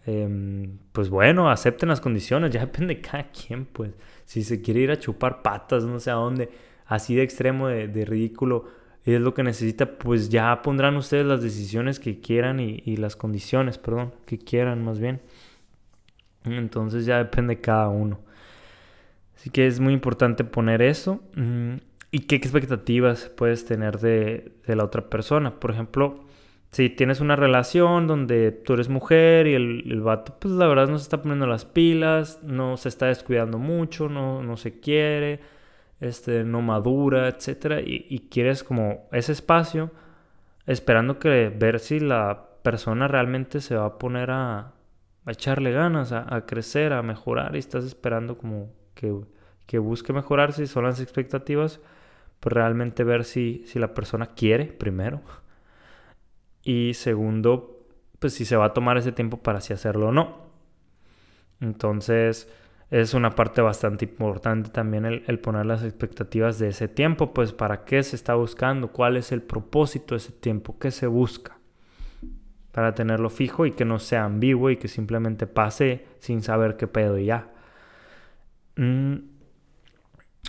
em, 0.05 0.79
pues 0.91 1.09
bueno, 1.09 1.51
acepten 1.51 1.89
las 1.89 2.01
condiciones, 2.01 2.51
ya 2.53 2.61
depende 2.61 2.97
de 2.97 3.01
cada 3.01 3.31
quien, 3.31 3.65
pues. 3.67 3.93
Si 4.25 4.43
se 4.43 4.61
quiere 4.61 4.81
ir 4.81 4.91
a 4.91 4.99
chupar 4.99 5.43
patas, 5.43 5.85
no 5.85 6.01
sé 6.01 6.11
a 6.11 6.15
dónde, 6.15 6.51
así 6.87 7.15
de 7.15 7.23
extremo, 7.23 7.69
de, 7.69 8.05
ridículo, 8.05 8.65
y 9.05 9.15
es 9.15 9.21
lo 9.21 9.35
que 9.35 9.45
necesita, 9.45 9.99
pues 9.99 10.31
ya 10.31 10.63
pondrán 10.63 10.97
ustedes 10.97 11.25
las 11.25 11.43
decisiones 11.43 12.01
que 12.01 12.21
quieran 12.21 12.59
y, 12.59 12.97
las 12.97 13.15
condiciones, 13.15 13.79
perdón, 13.79 14.15
que 14.27 14.39
quieran 14.39 14.85
más 14.85 14.99
bien. 14.99 15.21
Entonces 16.47 17.07
ya 17.07 17.19
depende 17.19 17.57
de 17.57 17.61
cada 17.61 17.89
uno. 17.89 18.21
Así 19.37 19.51
que 19.51 19.67
es 19.67 19.81
muy 19.81 19.93
importante 19.93 20.45
poner 20.45 20.83
eso. 20.83 21.21
Mm, 21.35 21.77
y 22.11 22.21
qué 22.21 22.37
expectativas 22.37 23.31
puedes 23.37 23.65
tener 23.67 23.99
de, 23.99 24.53
la 24.67 24.85
otra 24.85 25.11
persona. 25.11 25.61
Por 25.61 25.71
ejemplo, 25.71 26.25
si 26.71 26.89
tienes 26.91 27.21
una 27.21 27.37
relación 27.37 28.07
donde 28.07 28.53
tú 28.53 28.75
eres 28.75 28.89
mujer 28.89 29.47
y 29.47 29.55
el, 29.55 30.01
vato, 30.01 30.37
pues 30.41 30.55
la 30.55 30.67
verdad 30.67 30.89
no 30.89 30.99
se 30.99 31.03
está 31.03 31.21
poniendo 31.23 31.47
las 31.47 31.65
pilas, 31.65 32.41
no 32.43 32.77
se 32.77 32.89
está 32.89 33.07
descuidando 33.07 33.59
mucho, 33.59 34.09
no, 34.09 34.43
no 34.43 34.57
se 34.57 34.81
quiere, 34.81 35.41
este, 36.01 36.45
no 36.45 36.63
madura, 36.63 37.29
etc. 37.29 37.83
Y, 37.87 38.29
quieres 38.31 38.65
como 38.65 39.09
ese 39.13 39.33
espacio 39.33 39.91
esperando 40.67 41.19
que 41.19 41.51
ver 41.57 41.81
si 41.81 42.01
la 42.01 42.47
persona 42.63 43.09
realmente 43.09 43.61
se 43.61 43.77
va 43.77 43.87
a 43.87 43.99
poner 43.99 44.31
a, 44.31 44.73
echarle 45.33 45.73
ganas, 45.73 46.13
a, 46.13 46.35
a, 46.35 46.47
crecer, 46.47 46.93
a 46.93 47.03
mejorar 47.03 47.57
y 47.57 47.59
estás 47.59 47.85
esperando 47.85 48.39
como 48.39 48.73
que, 48.95 49.15
que 49.67 49.79
busque 49.79 50.13
mejorar 50.13 50.53
si 50.53 50.67
son 50.67 50.85
las 50.85 51.01
expectativas 51.01 51.81
pues 52.41 52.53
realmente 52.53 53.05
ver 53.05 53.25
si, 53.25 53.65
si 53.67 53.79
la 53.79 53.95
persona 53.95 54.27
quiere 54.27 54.67
primero. 54.67 55.21
Y 56.63 56.95
segundo, 56.95 57.87
pues 58.19 58.35
si 58.35 58.45
se 58.45 58.57
va 58.57 58.67
a 58.67 58.73
tomar 58.73 58.99
ese 58.99 59.13
tiempo 59.13 59.39
para 59.39 59.59
así 59.59 59.73
hacerlo 59.73 60.09
o 60.09 60.13
no. 60.13 60.47
Entonces 61.61 62.49
es 62.91 63.15
una 63.15 63.35
parte 63.35 63.63
bastante 63.63 64.05
importante 64.05 64.71
también 64.71 65.07
el, 65.07 65.25
el, 65.27 65.41
poner 65.41 65.67
las 65.67 65.83
expectativas 65.83 66.59
de 66.59 66.69
ese 66.69 66.89
tiempo, 66.89 67.35
pues 67.35 67.53
para 67.53 67.85
qué 67.85 68.03
se 68.03 68.15
está 68.15 68.35
buscando, 68.35 68.93
cuál 68.93 69.17
es 69.17 69.33
el 69.33 69.43
propósito 69.43 70.15
de 70.15 70.19
ese 70.19 70.33
tiempo, 70.33 70.79
qué 70.79 70.93
se 70.93 71.09
busca, 71.09 71.59
para 72.77 72.95
tenerlo 72.95 73.31
fijo 73.31 73.65
y 73.65 73.71
que 73.73 73.87
no 73.87 73.99
sea 73.99 74.27
ambiguo 74.27 74.69
y 74.69 74.77
que 74.77 74.87
simplemente 74.87 75.47
pase 75.47 76.05
sin 76.19 76.43
saber 76.43 76.77
qué 76.77 76.87
pedo 76.87 77.17
y 77.17 77.25
ya. 77.25 77.49
Mm, 78.77 79.15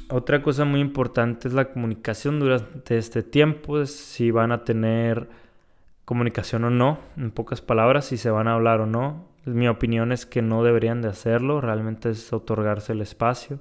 otra 0.10 0.42
cosa 0.42 0.66
muy 0.66 0.82
importante 0.82 1.48
es 1.48 1.54
la 1.54 1.72
comunicación 1.72 2.42
durante 2.42 2.98
este 2.98 3.24
tiempo, 3.24 3.86
si 3.86 4.30
van 4.32 4.52
a 4.52 4.66
tener 4.66 5.30
comunicación 6.04 6.66
o 6.66 6.70
no, 6.70 7.00
en 7.16 7.32
pocas 7.32 7.62
palabras, 7.62 8.08
si 8.08 8.18
se 8.18 8.30
van 8.30 8.50
a 8.50 8.56
hablar 8.56 8.82
o 8.82 8.88
no. 8.88 9.30
Mi 9.46 9.70
opinión 9.70 10.12
es 10.12 10.26
que 10.26 10.42
no 10.42 10.66
deberían 10.66 11.02
de 11.02 11.08
hacerlo, 11.08 11.62
realmente 11.62 12.10
es 12.10 12.34
otorgarse 12.34 12.92
el 12.92 13.00
espacio. 13.00 13.60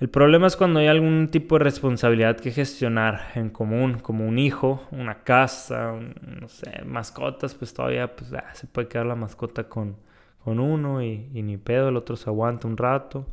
El 0.00 0.08
problema 0.08 0.46
es 0.46 0.56
cuando 0.56 0.80
hay 0.80 0.86
algún 0.86 1.28
tipo 1.28 1.58
de 1.58 1.64
responsabilidad 1.64 2.38
que 2.38 2.52
gestionar 2.52 3.32
en 3.34 3.50
común, 3.50 3.98
como 3.98 4.26
un 4.26 4.38
hijo, 4.38 4.82
una 4.92 5.24
casa, 5.24 5.92
no 6.40 6.48
sé, 6.48 6.82
mascotas, 6.86 7.54
pues 7.54 7.74
todavía 7.74 8.16
pues, 8.16 8.32
ah, 8.32 8.54
se 8.54 8.66
puede 8.66 8.88
quedar 8.88 9.04
la 9.04 9.14
mascota 9.14 9.64
con, 9.68 9.96
con 10.42 10.58
uno 10.58 11.02
y, 11.02 11.28
ni 11.34 11.58
pedo, 11.58 11.90
el 11.90 11.98
otro 11.98 12.16
se 12.16 12.30
aguanta 12.30 12.66
un 12.66 12.78
rato. 12.78 13.26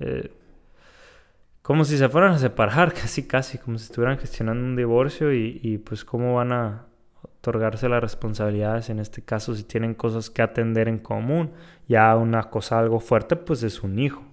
Eh, 0.00 0.30
como 1.62 1.82
si 1.86 1.96
se 1.96 2.10
fueran 2.10 2.32
a 2.32 2.38
separar, 2.38 2.92
casi, 3.00 3.26
casi, 3.26 3.56
como 3.56 3.78
si 3.78 3.86
estuvieran 3.86 4.18
gestionando 4.18 4.62
un 4.62 4.76
divorcio 4.76 5.32
y, 5.32 5.60
y 5.62 5.78
pues 5.78 6.04
cómo 6.04 6.34
van 6.34 6.52
a 6.52 6.86
otorgarse 7.22 7.88
las 7.88 8.02
responsabilidades 8.02 8.90
en 8.90 8.98
este 8.98 9.22
caso 9.22 9.54
si 9.54 9.64
tienen 9.64 9.94
cosas 9.94 10.28
que 10.28 10.42
atender 10.42 10.88
en 10.88 10.98
común. 10.98 11.52
Ya 11.88 12.14
una 12.16 12.50
cosa 12.50 12.78
algo 12.78 13.00
fuerte 13.00 13.34
pues 13.36 13.62
es 13.62 13.82
un 13.82 13.98
hijo 13.98 14.31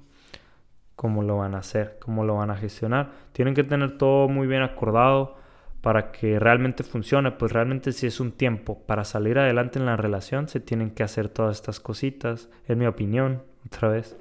cómo 1.00 1.24
lo 1.24 1.38
van 1.38 1.56
a 1.56 1.60
hacer, 1.60 1.98
cómo 2.02 2.26
lo 2.26 2.36
van 2.36 2.52
a 2.52 2.58
gestionar. 2.58 3.12
Tienen 3.32 3.54
que 3.56 3.64
tener 3.64 3.98
todo 3.98 4.28
muy 4.28 4.48
bien 4.48 4.64
acordado 4.64 5.38
para 5.80 6.12
que 6.12 6.40
realmente 6.40 6.84
funcione. 6.84 7.32
Pues 7.32 7.54
realmente 7.54 7.94
si 7.94 8.06
es 8.06 8.20
un 8.20 8.34
tiempo 8.34 8.80
para 8.86 9.06
salir 9.06 9.40
adelante 9.40 9.80
en 9.80 9.86
la 9.86 9.96
relación, 9.96 10.50
se 10.50 10.60
tienen 10.60 10.92
que 10.92 11.04
hacer 11.04 11.30
todas 11.30 11.56
estas 11.56 11.80
cositas, 11.80 12.50
en 12.68 12.80
mi 12.80 12.86
opinión, 12.86 13.44
otra 13.66 13.88
vez. 13.88 14.18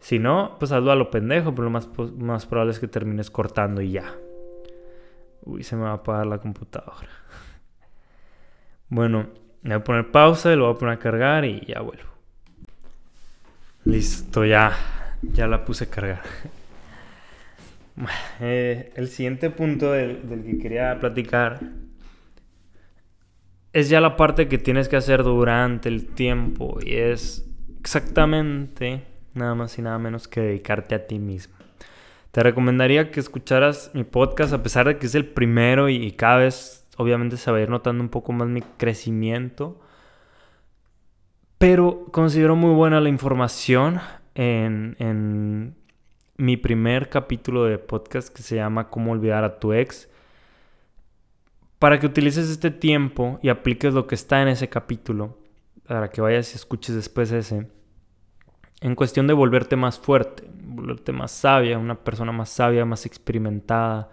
Si 0.00 0.18
no, 0.18 0.56
pues 0.58 0.72
hazlo 0.72 0.90
a 0.90 0.96
lo 0.96 1.10
pendejo, 1.10 1.54
pero 1.54 1.64
lo 1.64 1.70
más, 1.70 1.86
más 2.16 2.46
probable 2.46 2.72
es 2.72 2.78
que 2.78 2.88
termines 2.88 3.30
cortando 3.30 3.82
y 3.82 3.90
ya. 3.90 4.14
Uy, 5.42 5.64
se 5.64 5.76
me 5.76 5.82
va 5.82 5.90
a 5.90 5.94
apagar 5.96 6.26
la 6.26 6.38
computadora. 6.38 7.10
Bueno, 8.88 9.26
voy 9.64 9.72
a 9.72 9.84
poner 9.84 10.12
pausa 10.12 10.50
y 10.50 10.56
lo 10.56 10.64
voy 10.64 10.76
a 10.76 10.78
poner 10.78 10.94
a 10.94 10.98
cargar 10.98 11.44
y 11.44 11.60
ya 11.66 11.80
vuelvo. 11.80 12.08
Listo, 13.84 14.44
ya 14.44 14.72
ya 15.32 15.46
la 15.46 15.64
puse 15.64 15.84
a 15.84 15.90
cargar. 15.90 16.22
Eh, 18.40 18.92
el 18.94 19.08
siguiente 19.08 19.48
punto 19.48 19.92
del, 19.92 20.20
que 20.44 20.58
quería 20.58 21.00
platicar 21.00 21.60
es 23.72 23.88
ya 23.88 24.02
la 24.02 24.16
parte 24.16 24.48
que 24.48 24.58
tienes 24.58 24.88
que 24.88 24.96
hacer 24.96 25.22
durante 25.22 25.88
el 25.88 26.04
tiempo 26.06 26.78
y 26.84 26.94
es 26.94 27.48
exactamente 27.80 29.04
nada 29.32 29.54
más 29.54 29.78
y 29.78 29.82
nada 29.82 29.98
menos 29.98 30.28
que 30.28 30.40
dedicarte 30.40 30.94
a 30.94 31.06
ti 31.06 31.18
mismo. 31.18 31.54
Te 32.32 32.42
recomendaría 32.42 33.10
que 33.10 33.20
escucharas 33.20 33.90
mi 33.94 34.04
podcast 34.04 34.52
a 34.52 34.62
pesar 34.62 34.86
de 34.86 34.98
que 34.98 35.06
es 35.06 35.14
el 35.14 35.24
primero 35.24 35.88
y, 35.88 36.12
cada 36.12 36.36
vez 36.36 36.86
obviamente 36.98 37.38
se 37.38 37.50
va 37.50 37.58
a 37.58 37.62
ir 37.62 37.70
notando 37.70 38.02
un 38.02 38.10
poco 38.10 38.32
más 38.32 38.48
mi 38.48 38.60
crecimiento. 38.60 39.80
Pero 41.58 42.04
considero 42.12 42.54
muy 42.54 42.74
buena 42.74 43.00
la 43.00 43.08
información 43.08 44.00
en, 44.36 45.76
mi 46.38 46.58
primer 46.58 47.08
capítulo 47.08 47.64
de 47.64 47.78
podcast 47.78 48.28
que 48.28 48.42
se 48.42 48.56
llama 48.56 48.90
Cómo 48.90 49.12
olvidar 49.12 49.42
a 49.44 49.58
tu 49.58 49.72
ex. 49.72 50.08
Para 51.78 51.98
que 51.98 52.06
utilices 52.06 52.50
este 52.50 52.70
tiempo 52.70 53.38
y 53.42 53.48
apliques 53.48 53.94
lo 53.94 54.06
que 54.06 54.14
está 54.14 54.42
en 54.42 54.48
ese 54.48 54.68
capítulo, 54.68 55.38
para 55.86 56.10
que 56.10 56.20
vayas 56.20 56.52
y 56.52 56.56
escuches 56.56 56.94
después 56.94 57.32
ese, 57.32 57.70
en 58.80 58.94
cuestión 58.94 59.26
de 59.26 59.34
volverte 59.34 59.76
más 59.76 59.98
fuerte, 59.98 60.44
volverte 60.64 61.12
más 61.12 61.30
sabia, 61.30 61.78
una 61.78 61.96
persona 62.02 62.32
más 62.32 62.50
sabia, 62.50 62.84
más 62.84 63.06
experimentada, 63.06 64.10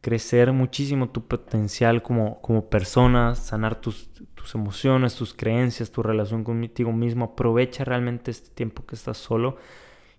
crecer 0.00 0.52
muchísimo 0.52 1.10
tu 1.10 1.26
potencial 1.26 2.02
como, 2.02 2.40
como 2.40 2.68
persona, 2.68 3.34
sanar 3.34 3.80
tus, 3.80 4.10
tus 4.38 4.54
emociones, 4.54 5.16
tus 5.16 5.34
creencias, 5.34 5.90
tu 5.90 6.02
relación 6.02 6.44
contigo 6.44 6.92
mismo. 6.92 7.24
Aprovecha 7.24 7.84
realmente 7.84 8.30
este 8.30 8.50
tiempo 8.50 8.86
que 8.86 8.94
estás 8.94 9.18
solo 9.18 9.56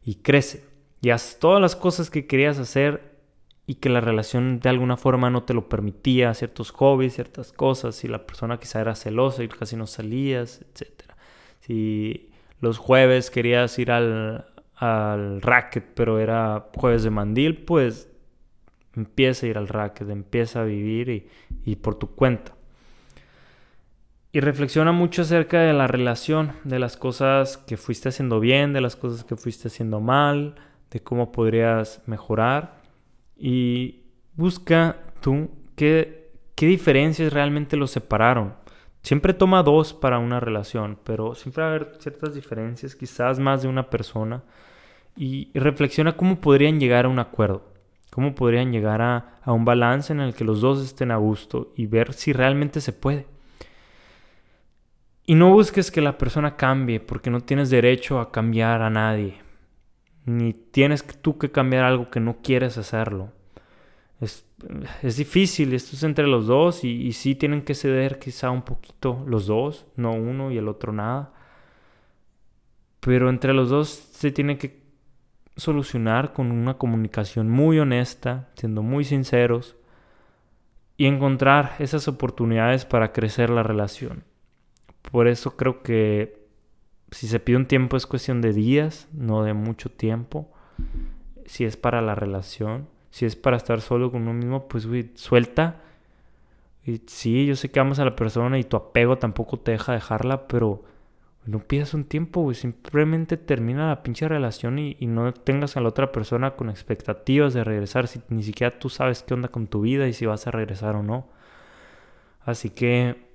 y 0.04 0.16
crece. 0.16 0.66
Y 1.02 1.12
haz 1.12 1.38
todas 1.40 1.62
las 1.62 1.76
cosas 1.76 2.10
que 2.10 2.28
querías 2.28 2.60
hacer 2.60 3.18
y 3.66 3.76
que 3.76 3.90
la 3.90 4.02
relación 4.02 4.60
de 4.60 4.70
alguna 4.70 4.98
forma 4.98 5.30
no 5.30 5.44
te 5.44 5.54
lo 5.54 5.70
permitía, 5.70 6.34
ciertos 6.34 6.72
hobbies, 6.72 7.14
ciertas 7.14 7.54
cosas, 7.54 7.96
si 7.96 8.08
la 8.08 8.26
persona 8.26 8.60
quizá 8.60 8.82
era 8.82 8.96
celosa 8.96 9.44
y 9.44 9.48
casi 9.48 9.76
no 9.76 9.88
salías, 9.88 10.62
etc. 10.62 11.14
Si 11.62 12.30
los 12.60 12.78
jueves 12.78 13.30
querías 13.30 13.80
ir 13.80 13.92
al, 13.92 14.46
al 14.76 15.42
racket, 15.42 15.86
pero 15.94 16.20
era 16.20 16.70
jueves 16.76 17.04
de 17.04 17.12
mandil, 17.12 17.64
pues 17.64 18.10
empieza 18.96 19.46
a 19.46 19.50
ir 19.50 19.58
al 19.58 19.68
racket, 19.68 20.10
empieza 20.10 20.62
a 20.62 20.66
vivir 20.66 21.10
y, 21.10 21.28
y 21.64 21.78
por 21.78 21.96
tu 21.96 22.16
cuenta. 22.16 22.59
Y 24.32 24.42
reflexiona 24.42 24.92
mucho 24.92 25.24
acerca 25.24 25.62
de 25.62 25.74
la 25.74 25.88
relación, 25.88 26.54
de 26.64 26.78
las 26.78 26.98
cosas 26.98 27.58
que 27.58 27.78
fuiste 27.78 28.10
haciendo 28.10 28.40
bien, 28.40 28.74
de 28.74 28.82
las 28.82 28.96
cosas 28.96 29.24
que 29.24 29.36
fuiste 29.36 29.70
haciendo 29.70 30.02
mal, 30.02 30.56
de 30.92 31.00
cómo 31.02 31.32
podrías 31.32 32.04
mejorar. 32.06 32.82
Y 33.36 34.04
busca 34.36 34.98
tú 35.22 35.50
qué, 35.76 36.32
qué 36.56 36.68
diferencias 36.68 37.34
realmente 37.34 37.76
los 37.76 37.90
separaron. 37.90 38.54
Siempre 39.02 39.34
toma 39.34 39.64
dos 39.64 39.94
para 39.94 40.20
una 40.20 40.40
relación, 40.40 41.00
pero 41.04 41.34
siempre 41.34 41.64
va 41.64 41.70
a 41.70 41.76
haber 41.76 41.96
ciertas 42.00 42.36
diferencias, 42.36 42.96
quizás 42.96 43.40
más 43.40 43.64
de 43.64 43.68
una 43.68 43.90
persona. 43.90 44.44
Y, 45.16 45.50
reflexiona 45.58 46.16
cómo 46.16 46.40
podrían 46.40 46.80
llegar 46.80 47.06
a 47.06 47.10
un 47.10 47.18
acuerdo, 47.18 47.64
cómo 48.12 48.36
podrían 48.36 48.72
llegar 48.72 49.02
a, 49.02 49.40
a 49.42 49.54
un 49.54 49.66
balance 49.66 50.14
en 50.14 50.20
el 50.20 50.36
que 50.36 50.44
los 50.44 50.62
dos 50.62 50.84
estén 50.84 51.10
a 51.12 51.18
gusto 51.18 51.74
y 51.76 51.88
ver 51.88 52.14
si 52.14 52.32
realmente 52.32 52.80
se 52.80 52.94
puede. 52.94 53.26
Y 55.30 55.36
no 55.36 55.52
busques 55.52 55.92
que 55.92 56.02
la 56.02 56.18
persona 56.18 56.56
cambie, 56.56 57.00
porque 57.00 57.30
no 57.30 57.42
tienes 57.42 57.70
derecho 57.70 58.20
a 58.20 58.32
cambiar 58.32 58.82
a 58.82 58.90
nadie. 58.90 59.36
Ni 60.26 60.54
tienes 60.54 61.06
tú 61.22 61.38
que 61.38 61.52
cambiar 61.52 61.84
algo 61.84 62.10
que 62.10 62.20
no 62.20 62.38
quieres 62.42 62.80
hacerlo. 62.80 63.32
Es, 64.20 64.44
es 65.04 65.18
difícil, 65.18 65.76
esto 65.76 65.96
es 65.96 66.02
entre 66.02 66.26
los 66.26 66.48
dos 66.48 66.84
y, 66.84 66.90
y 67.04 67.14
sí 67.14 67.36
tienen 67.36 67.62
que 67.62 67.76
ceder 67.76 68.18
quizá 68.18 68.50
un 68.50 68.64
poquito 68.64 69.24
los 69.28 69.46
dos, 69.46 69.86
no 69.96 70.14
uno 70.14 70.50
y 70.50 70.58
el 70.58 70.68
otro 70.68 70.94
nada. 70.94 71.32
Pero 73.00 73.30
entre 73.30 73.54
los 73.54 73.70
dos 73.70 73.90
se 73.90 74.32
tiene 74.32 74.58
que 74.58 74.82
solucionar 75.56 76.34
con 76.34 76.52
una 76.52 76.80
comunicación 76.80 77.52
muy 77.52 77.78
honesta, 77.78 78.50
siendo 78.56 78.82
muy 78.82 79.06
sinceros 79.06 79.76
y 80.98 81.06
encontrar 81.06 81.76
esas 81.78 82.08
oportunidades 82.08 82.86
para 82.86 83.14
crecer 83.14 83.52
la 83.52 83.62
relación. 83.62 84.24
Por 85.02 85.28
eso 85.28 85.56
creo 85.56 85.82
que 85.82 86.40
si 87.12 87.28
se 87.28 87.40
pide 87.40 87.58
un 87.58 87.66
tiempo 87.66 87.98
es 87.98 88.06
cuestión 88.06 88.42
de 88.42 88.54
días, 88.54 89.08
no 89.14 89.44
de 89.44 89.54
mucho 89.54 89.90
tiempo. 89.90 90.52
Si 91.46 91.66
es 91.66 91.78
para 91.78 92.02
la 92.02 92.16
relación, 92.16 92.88
si 93.10 93.26
es 93.26 93.36
para 93.36 93.58
estar 93.58 93.82
solo 93.82 94.12
con 94.12 94.24
uno 94.24 94.34
mismo, 94.34 94.68
pues 94.68 94.86
güey, 94.86 95.12
suelta. 95.16 95.82
Y 96.86 97.02
sí, 97.08 97.46
yo 97.46 97.56
sé 97.56 97.72
que 97.72 97.80
amas 97.80 98.00
a 98.00 98.06
la 98.06 98.16
persona 98.16 98.60
y 98.60 98.64
tu 98.64 98.78
apego 98.78 99.18
tampoco 99.18 99.60
te 99.60 99.72
deja 99.72 99.94
dejarla, 99.94 100.48
pero 100.48 100.84
no 101.46 101.60
pidas 101.60 101.94
un 101.94 102.06
tiempo, 102.06 102.42
güey. 102.42 102.56
Simplemente 102.56 103.38
termina 103.38 103.88
la 103.88 104.04
pinche 104.04 104.28
relación 104.28 104.78
y, 104.78 104.96
y, 105.00 105.08
no 105.08 105.34
tengas 105.34 105.78
a 105.78 105.82
la 105.82 105.90
otra 105.90 106.12
persona 106.12 106.52
con 106.52 106.70
expectativas 106.70 107.54
de 107.54 107.64
regresar 107.64 108.08
si 108.08 108.22
ni 108.30 108.44
siquiera 108.44 108.78
tú 108.78 108.90
sabes 108.90 109.24
qué 109.24 109.34
onda 109.34 109.48
con 109.50 109.68
tu 109.68 109.82
vida 109.82 110.08
y 110.08 110.14
si 110.14 110.26
vas 110.26 110.46
a 110.46 110.52
regresar 110.52 110.96
o 110.96 111.04
no. 111.04 111.28
Así 112.42 112.70
que 112.70 113.29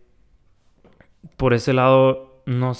por 1.36 1.54
ese 1.54 1.72
lado 1.72 2.42
no, 2.46 2.72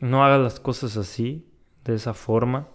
no 0.00 0.24
hagas 0.24 0.40
las 0.40 0.60
cosas 0.60 0.96
así, 0.96 1.46
de 1.84 1.94
esa 1.94 2.14
forma. 2.14 2.68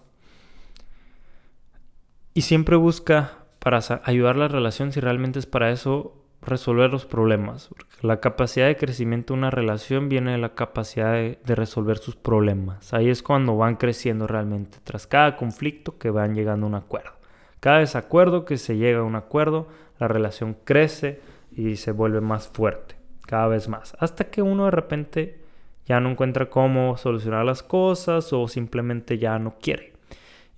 Y 2.34 2.42
siempre 2.42 2.76
busca 2.76 3.40
para 3.60 3.80
ayudar 4.04 4.36
la 4.36 4.48
relación, 4.48 4.92
si 4.92 5.00
realmente 5.00 5.40
es 5.40 5.46
para 5.46 5.72
eso, 5.72 6.16
resolver 6.42 6.90
los 6.92 7.06
problemas. 7.06 7.70
la 8.02 8.22
capacidad 8.22 8.68
de 8.68 8.78
crecimiento 8.78 9.34
de 9.34 9.40
una 9.40 9.52
relación 9.52 10.08
viene 10.08 10.32
de 10.32 10.38
la 10.38 10.56
capacidad 10.56 11.12
de, 11.12 11.38
de, 11.44 11.56
resolver 11.56 11.98
sus 11.98 12.16
problemas. 12.16 12.94
Ahí 12.94 13.10
es 13.10 13.22
cuando 13.22 13.58
van 13.58 13.76
creciendo 13.76 14.26
realmente. 14.26 14.78
Tras 14.86 15.06
cada 15.06 15.36
conflicto 15.36 15.98
que 15.98 16.10
van 16.10 16.36
llegando 16.36 16.66
a 16.66 16.70
un 16.70 16.76
acuerdo. 16.76 17.12
Cada 17.60 17.80
desacuerdo 17.80 18.46
que 18.46 18.58
se 18.58 18.78
llega 18.78 19.00
a 19.00 19.04
un 19.04 19.16
acuerdo, 19.16 19.68
la 20.00 20.08
relación 20.08 20.56
crece 20.64 21.20
y 21.52 21.76
se 21.76 21.92
vuelve 21.92 22.22
más 22.22 22.48
fuerte 22.48 22.99
cada 23.30 23.48
vez 23.48 23.68
más. 23.68 23.96
Hasta 24.00 24.32
que 24.32 24.42
uno 24.42 24.66
de 24.66 24.72
repente 24.72 25.40
ya 25.86 26.00
no 26.00 26.10
encuentra 26.10 26.50
cómo 26.50 26.98
solucionar 26.98 27.46
las 27.46 27.62
cosas 27.62 28.34
o 28.34 28.48
simplemente 28.48 29.20
ya 29.20 29.38
no 29.38 29.60
quiere. 29.62 29.94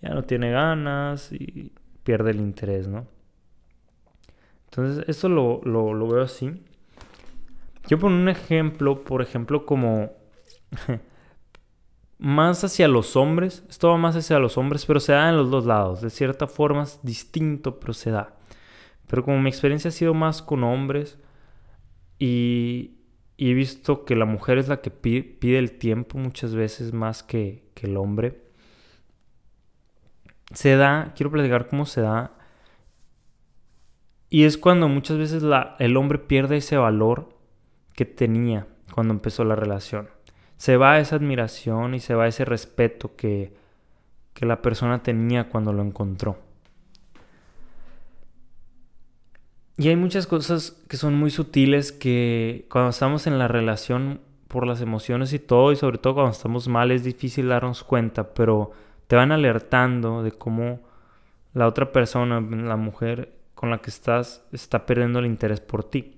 Ya 0.02 0.12
no 0.12 0.24
tiene 0.24 0.52
ganas 0.52 1.34
y 1.34 1.74
pierde 2.06 2.32
el 2.32 2.40
interés, 2.40 2.88
¿no? 2.88 3.08
Entonces, 4.70 5.04
eso 5.10 5.28
lo, 5.28 5.60
lo, 5.66 6.08
veo 6.08 6.24
así. 6.24 6.64
Yo 7.90 8.00
pongo 8.00 8.16
un 8.16 8.30
ejemplo, 8.30 9.04
por 9.04 9.22
ejemplo, 9.22 9.66
como 9.66 10.14
más 12.20 12.64
hacia 12.64 12.88
los 12.88 13.18
hombres. 13.18 13.66
Esto 13.70 13.90
va 13.90 13.98
más 13.98 14.16
hacia 14.16 14.40
los 14.40 14.58
hombres, 14.58 14.86
pero 14.86 15.02
se 15.02 15.12
da 15.12 15.28
en 15.28 15.36
los 15.36 15.52
dos 15.52 15.66
lados. 15.66 16.00
De 16.00 16.10
cierta 16.10 16.48
forma 16.48 16.84
es 16.84 17.02
distinto, 17.04 17.82
pero 17.82 17.92
se 17.92 18.12
da. 18.12 18.38
Pero 19.08 19.26
como 19.26 19.42
mi 19.42 19.50
experiencia 19.50 19.90
ha 19.90 19.92
sido 19.92 20.14
más 20.14 20.42
con 20.42 20.64
hombres, 20.64 21.20
y, 22.22 23.00
he 23.40 23.56
visto 23.56 24.06
que 24.06 24.16
la 24.16 24.26
mujer 24.26 24.60
es 24.60 24.68
la 24.68 24.82
que 24.82 24.92
pide, 24.92 25.58
el 25.58 25.72
tiempo 25.80 26.20
muchas 26.20 26.54
veces 26.54 26.94
más 26.94 27.24
que, 27.24 27.64
el 27.82 27.98
hombre. 27.98 28.44
se 30.54 30.76
da, 30.76 31.14
quiero 31.16 31.32
platicar 31.32 31.68
cómo 31.68 31.88
se 31.88 32.02
da. 32.02 32.38
Y 34.30 34.44
es 34.44 34.60
cuando 34.60 34.88
muchas 34.88 35.18
veces 35.18 35.44
el 35.80 35.98
hombre 35.98 36.20
pierde 36.20 36.58
ese 36.58 36.78
valor 36.78 37.36
que 37.96 38.06
tenía 38.06 38.68
cuando 38.94 39.16
empezó 39.16 39.44
la 39.44 39.56
relación. 39.56 40.08
Se 40.58 40.78
va 40.78 41.00
esa 41.00 41.16
admiración 41.16 41.96
y 41.96 42.00
se 42.00 42.14
va 42.14 42.28
ese 42.28 42.46
respeto 42.46 43.16
que, 43.16 43.56
que 44.36 44.46
la 44.46 44.62
persona 44.62 45.02
tenía 45.02 45.50
cuando 45.50 45.74
lo 45.74 45.82
encontró. 45.82 46.38
Y 49.82 49.90
hay 49.90 49.96
muchas 49.96 50.28
cosas 50.28 50.80
que 50.88 50.96
son 50.96 51.16
muy 51.16 51.32
sutiles 51.32 51.92
que 51.92 52.68
cuando 52.70 52.92
estamos 52.92 53.26
en 53.26 53.40
la 53.40 53.48
relación 53.48 54.22
por 54.48 54.68
las 54.68 54.80
emociones 54.80 55.34
y 55.34 55.40
todo, 55.40 55.72
y 55.72 55.76
sobre 55.76 55.98
todo 55.98 56.14
cuando 56.14 56.34
estamos 56.34 56.68
mal, 56.68 56.92
es 56.92 57.04
difícil 57.04 57.48
darnos 57.48 57.84
cuenta, 57.84 58.36
pero 58.36 58.74
te 59.08 59.16
van 59.16 59.32
alertando 59.32 60.22
de 60.22 60.34
cómo 60.34 60.82
la 61.56 61.66
otra 61.66 61.92
persona, 61.92 62.40
la 62.40 62.76
mujer 62.76 63.34
con 63.56 63.72
la 63.72 63.80
que 63.80 63.90
estás, 63.90 64.46
está 64.52 64.86
perdiendo 64.86 65.18
el 65.18 65.26
interés 65.26 65.62
por 65.62 65.84
ti. 65.84 66.16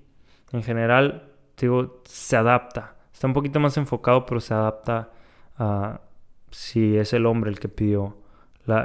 En 0.52 0.62
general, 0.62 1.30
digo, 1.56 2.02
se 2.04 2.36
adapta. 2.36 2.96
Está 3.14 3.28
un 3.28 3.32
poquito 3.32 3.60
más 3.60 3.78
enfocado, 3.78 4.26
pero 4.26 4.42
se 4.42 4.52
adapta 4.52 5.08
a 5.56 6.02
si 6.50 6.98
es 6.98 7.14
el 7.14 7.24
hombre 7.24 7.50
el 7.50 7.58
que 7.58 7.70
pidió 7.70 8.18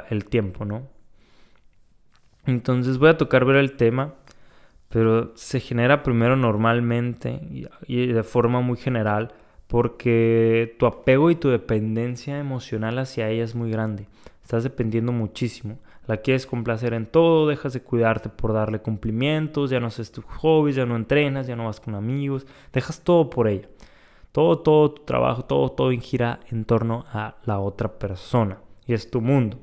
el 0.08 0.24
tiempo, 0.24 0.64
¿no? 0.64 0.88
Entonces 2.46 2.96
voy 2.96 3.10
a 3.10 3.18
tocar 3.18 3.44
ver 3.44 3.56
el 3.56 3.76
tema 3.76 4.14
pero 4.90 5.32
se 5.36 5.60
genera 5.60 6.02
primero 6.02 6.36
normalmente 6.36 7.40
y, 7.86 8.06
de 8.06 8.22
forma 8.24 8.60
muy 8.60 8.76
general 8.76 9.32
porque 9.68 10.74
tu 10.78 10.86
apego 10.86 11.30
y 11.30 11.36
tu 11.36 11.48
dependencia 11.48 12.38
emocional 12.38 12.98
hacia 12.98 13.28
ella 13.28 13.44
es 13.44 13.54
muy 13.54 13.70
grande. 13.70 14.08
Estás 14.42 14.64
dependiendo 14.64 15.12
muchísimo. 15.12 15.78
La 16.08 16.16
quieres 16.16 16.44
complacer 16.44 16.92
en 16.92 17.06
todo, 17.06 17.46
dejas 17.46 17.72
de 17.72 17.82
cuidarte 17.82 18.30
por 18.30 18.52
darle 18.52 18.80
cumplimientos, 18.80 19.70
ya 19.70 19.78
no 19.78 19.86
haces 19.86 20.10
tus 20.10 20.24
hobbies, 20.24 20.74
ya 20.74 20.86
no 20.86 20.96
entrenas, 20.96 21.46
ya 21.46 21.54
no 21.54 21.66
vas 21.66 21.78
con 21.78 21.94
amigos, 21.94 22.48
dejas 22.72 23.02
todo 23.02 23.30
por 23.30 23.46
ella. 23.46 23.68
Todo, 24.32 24.58
todo 24.58 24.90
tu 24.90 25.04
trabajo, 25.04 25.44
todo, 25.44 25.70
todo 25.70 25.90
gira 25.92 26.40
en 26.50 26.64
torno 26.64 27.04
a 27.12 27.36
la 27.46 27.60
otra 27.60 27.96
persona 27.96 28.58
y 28.86 28.94
es 28.94 29.08
tu 29.08 29.20
mundo. 29.20 29.60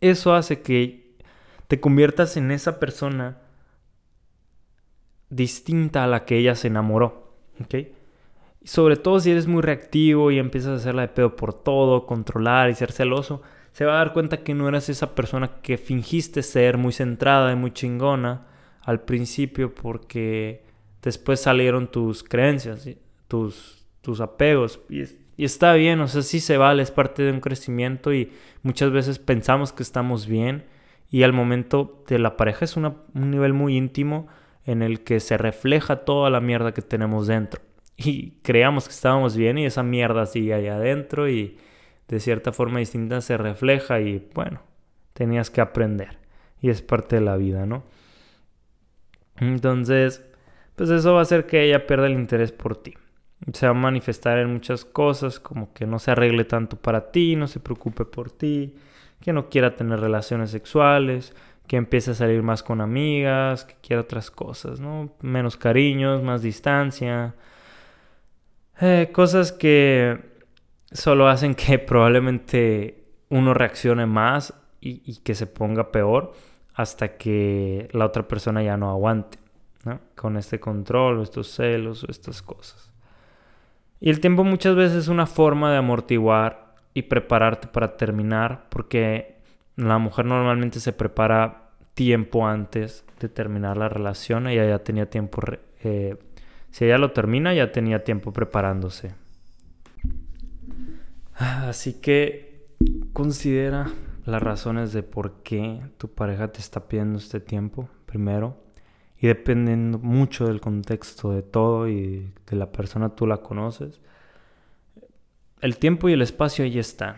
Eso 0.00 0.34
hace 0.34 0.62
que 0.62 1.09
te 1.70 1.78
conviertas 1.78 2.36
en 2.36 2.50
esa 2.50 2.80
persona 2.80 3.38
distinta 5.28 6.02
a 6.02 6.08
la 6.08 6.24
que 6.24 6.36
ella 6.36 6.56
se 6.56 6.66
enamoró. 6.66 7.36
¿ok? 7.62 7.74
sobre 8.64 8.96
todo 8.96 9.20
si 9.20 9.30
eres 9.30 9.46
muy 9.46 9.62
reactivo 9.62 10.32
y 10.32 10.40
empiezas 10.40 10.72
a 10.72 10.74
hacerla 10.74 11.02
de 11.02 11.08
pedo 11.08 11.36
por 11.36 11.54
todo, 11.54 12.06
controlar 12.06 12.68
y 12.70 12.74
ser 12.74 12.90
celoso, 12.90 13.40
se 13.72 13.84
va 13.84 13.94
a 13.94 13.98
dar 13.98 14.12
cuenta 14.12 14.42
que 14.42 14.52
no 14.52 14.68
eras 14.68 14.88
esa 14.88 15.14
persona 15.14 15.60
que 15.62 15.78
fingiste 15.78 16.42
ser 16.42 16.76
muy 16.76 16.92
centrada 16.92 17.52
y 17.52 17.56
muy 17.56 17.70
chingona 17.70 18.48
al 18.82 19.02
principio 19.02 19.72
porque 19.72 20.64
después 21.02 21.40
salieron 21.40 21.90
tus 21.90 22.24
creencias, 22.24 22.88
tus, 23.28 23.86
tus 24.00 24.20
apegos. 24.20 24.80
Y, 24.90 25.04
y, 25.36 25.44
está 25.44 25.72
bien, 25.74 26.00
o 26.00 26.08
sea, 26.08 26.22
sí 26.22 26.40
se 26.40 26.56
vale, 26.56 26.82
es 26.82 26.90
parte 26.90 27.22
de 27.22 27.30
un 27.30 27.40
crecimiento 27.40 28.12
y 28.12 28.32
muchas 28.64 28.90
veces 28.90 29.20
pensamos 29.20 29.72
que 29.72 29.84
estamos 29.84 30.26
bien 30.26 30.64
y 31.10 31.24
al 31.24 31.32
momento 31.32 32.04
de 32.06 32.18
la 32.18 32.36
pareja 32.36 32.64
es 32.64 32.76
un 32.76 32.94
nivel 33.14 33.52
muy 33.52 33.76
íntimo 33.76 34.28
en 34.64 34.82
el 34.82 35.02
que 35.02 35.18
se 35.20 35.36
refleja 35.36 36.04
toda 36.04 36.30
la 36.30 36.40
mierda 36.40 36.72
que 36.72 36.82
tenemos 36.82 37.26
dentro. 37.26 37.60
Y 38.02 38.38
creamos 38.42 38.86
que 38.86 38.94
estábamos 38.94 39.36
bien 39.36 39.58
y 39.58 39.66
esa 39.66 39.82
mierda 39.82 40.24
sigue 40.24 40.54
ahí 40.54 40.68
adentro 40.68 41.28
y 41.28 41.58
de 42.08 42.18
cierta 42.18 42.50
forma 42.50 42.78
distinta 42.78 43.20
se 43.20 43.36
refleja 43.36 44.00
y 44.00 44.26
bueno, 44.32 44.62
tenías 45.12 45.50
que 45.50 45.60
aprender. 45.60 46.16
Y 46.62 46.70
es 46.70 46.80
parte 46.80 47.16
de 47.16 47.20
la 47.22 47.36
vida, 47.36 47.66
¿no? 47.66 47.84
Entonces, 49.36 50.24
pues 50.76 50.88
eso 50.88 51.12
va 51.12 51.18
a 51.18 51.22
hacer 51.22 51.44
que 51.44 51.62
ella 51.62 51.86
pierda 51.86 52.06
el 52.06 52.14
interés 52.14 52.52
por 52.52 52.74
ti. 52.74 52.94
Se 53.52 53.66
va 53.66 53.72
a 53.72 53.74
manifestar 53.74 54.38
en 54.38 54.50
muchas 54.50 54.86
cosas, 54.86 55.38
como 55.38 55.74
que 55.74 55.86
no 55.86 55.98
se 55.98 56.10
arregle 56.10 56.44
tanto 56.44 56.76
para 56.78 57.10
ti, 57.10 57.36
no 57.36 57.48
se 57.48 57.60
preocupe 57.60 58.06
por 58.06 58.30
ti, 58.30 58.74
que 59.20 59.32
no 59.32 59.48
quiera 59.48 59.76
tener 59.76 60.00
relaciones 60.00 60.50
sexuales, 60.50 61.34
que 61.66 61.76
empiece 61.76 62.10
a 62.10 62.14
salir 62.14 62.42
más 62.42 62.62
con 62.62 62.80
amigas, 62.80 63.64
que 63.64 63.76
quiera 63.80 64.02
otras 64.02 64.30
cosas, 64.30 64.80
¿no? 64.80 65.12
Menos 65.20 65.56
cariños, 65.56 66.22
más 66.22 66.42
distancia. 66.42 67.34
Eh, 68.80 69.10
cosas 69.12 69.52
que 69.52 70.18
solo 70.90 71.28
hacen 71.28 71.54
que 71.54 71.78
probablemente 71.86 73.04
uno 73.28 73.54
reaccione 73.54 74.06
más 74.06 74.54
y, 74.80 75.20
que 75.20 75.34
se 75.34 75.46
ponga 75.46 75.92
peor 75.92 76.32
hasta 76.74 77.16
que 77.16 77.88
la 77.92 78.06
otra 78.06 78.26
persona 78.26 78.62
ya 78.62 78.76
no 78.76 78.90
aguante, 78.90 79.38
¿no? 79.84 80.00
Con 80.16 80.36
este 80.38 80.58
control 80.58 81.22
estos 81.22 81.54
celos 81.54 82.02
o 82.02 82.10
estas 82.10 82.42
cosas. 82.42 82.90
Y 84.00 84.08
el 84.08 84.20
tiempo 84.20 84.42
muchas 84.42 84.74
veces 84.74 84.96
es 84.96 85.08
una 85.08 85.26
forma 85.26 85.70
de 85.70 85.76
amortiguar 85.76 86.69
y 86.94 87.02
prepararte 87.02 87.68
para 87.68 87.96
terminar, 87.96 88.66
porque 88.68 89.36
la 89.76 89.98
mujer 89.98 90.26
normalmente 90.26 90.80
se 90.80 90.92
prepara 90.92 91.70
tiempo 91.94 92.46
antes 92.46 93.04
de 93.20 93.28
terminar 93.28 93.76
la 93.76 93.88
relación, 93.88 94.46
ella 94.46 94.66
ya 94.66 94.80
tenía 94.80 95.08
tiempo, 95.08 95.42
eh, 95.84 96.16
si 96.70 96.84
ella 96.84 96.98
lo 96.98 97.12
termina, 97.12 97.54
ya 97.54 97.72
tenía 97.72 98.04
tiempo 98.04 98.32
preparándose. 98.32 99.14
Así 101.34 102.00
que 102.00 102.66
considera 103.12 103.88
las 104.26 104.42
razones 104.42 104.92
de 104.92 105.02
por 105.02 105.42
qué 105.42 105.80
tu 105.98 106.08
pareja 106.08 106.48
te 106.48 106.60
está 106.60 106.88
pidiendo 106.88 107.18
este 107.18 107.40
tiempo, 107.40 107.88
primero, 108.06 108.56
y 109.18 109.26
dependiendo 109.26 109.98
mucho 109.98 110.46
del 110.46 110.60
contexto 110.60 111.32
de 111.32 111.42
todo 111.42 111.88
y 111.88 112.32
de 112.46 112.56
la 112.56 112.72
persona 112.72 113.10
tú 113.10 113.26
la 113.26 113.38
conoces 113.38 114.00
el 115.60 115.76
tiempo 115.78 116.08
y 116.08 116.12
el 116.12 116.22
espacio 116.22 116.64
ahí 116.64 116.78
están. 116.78 117.16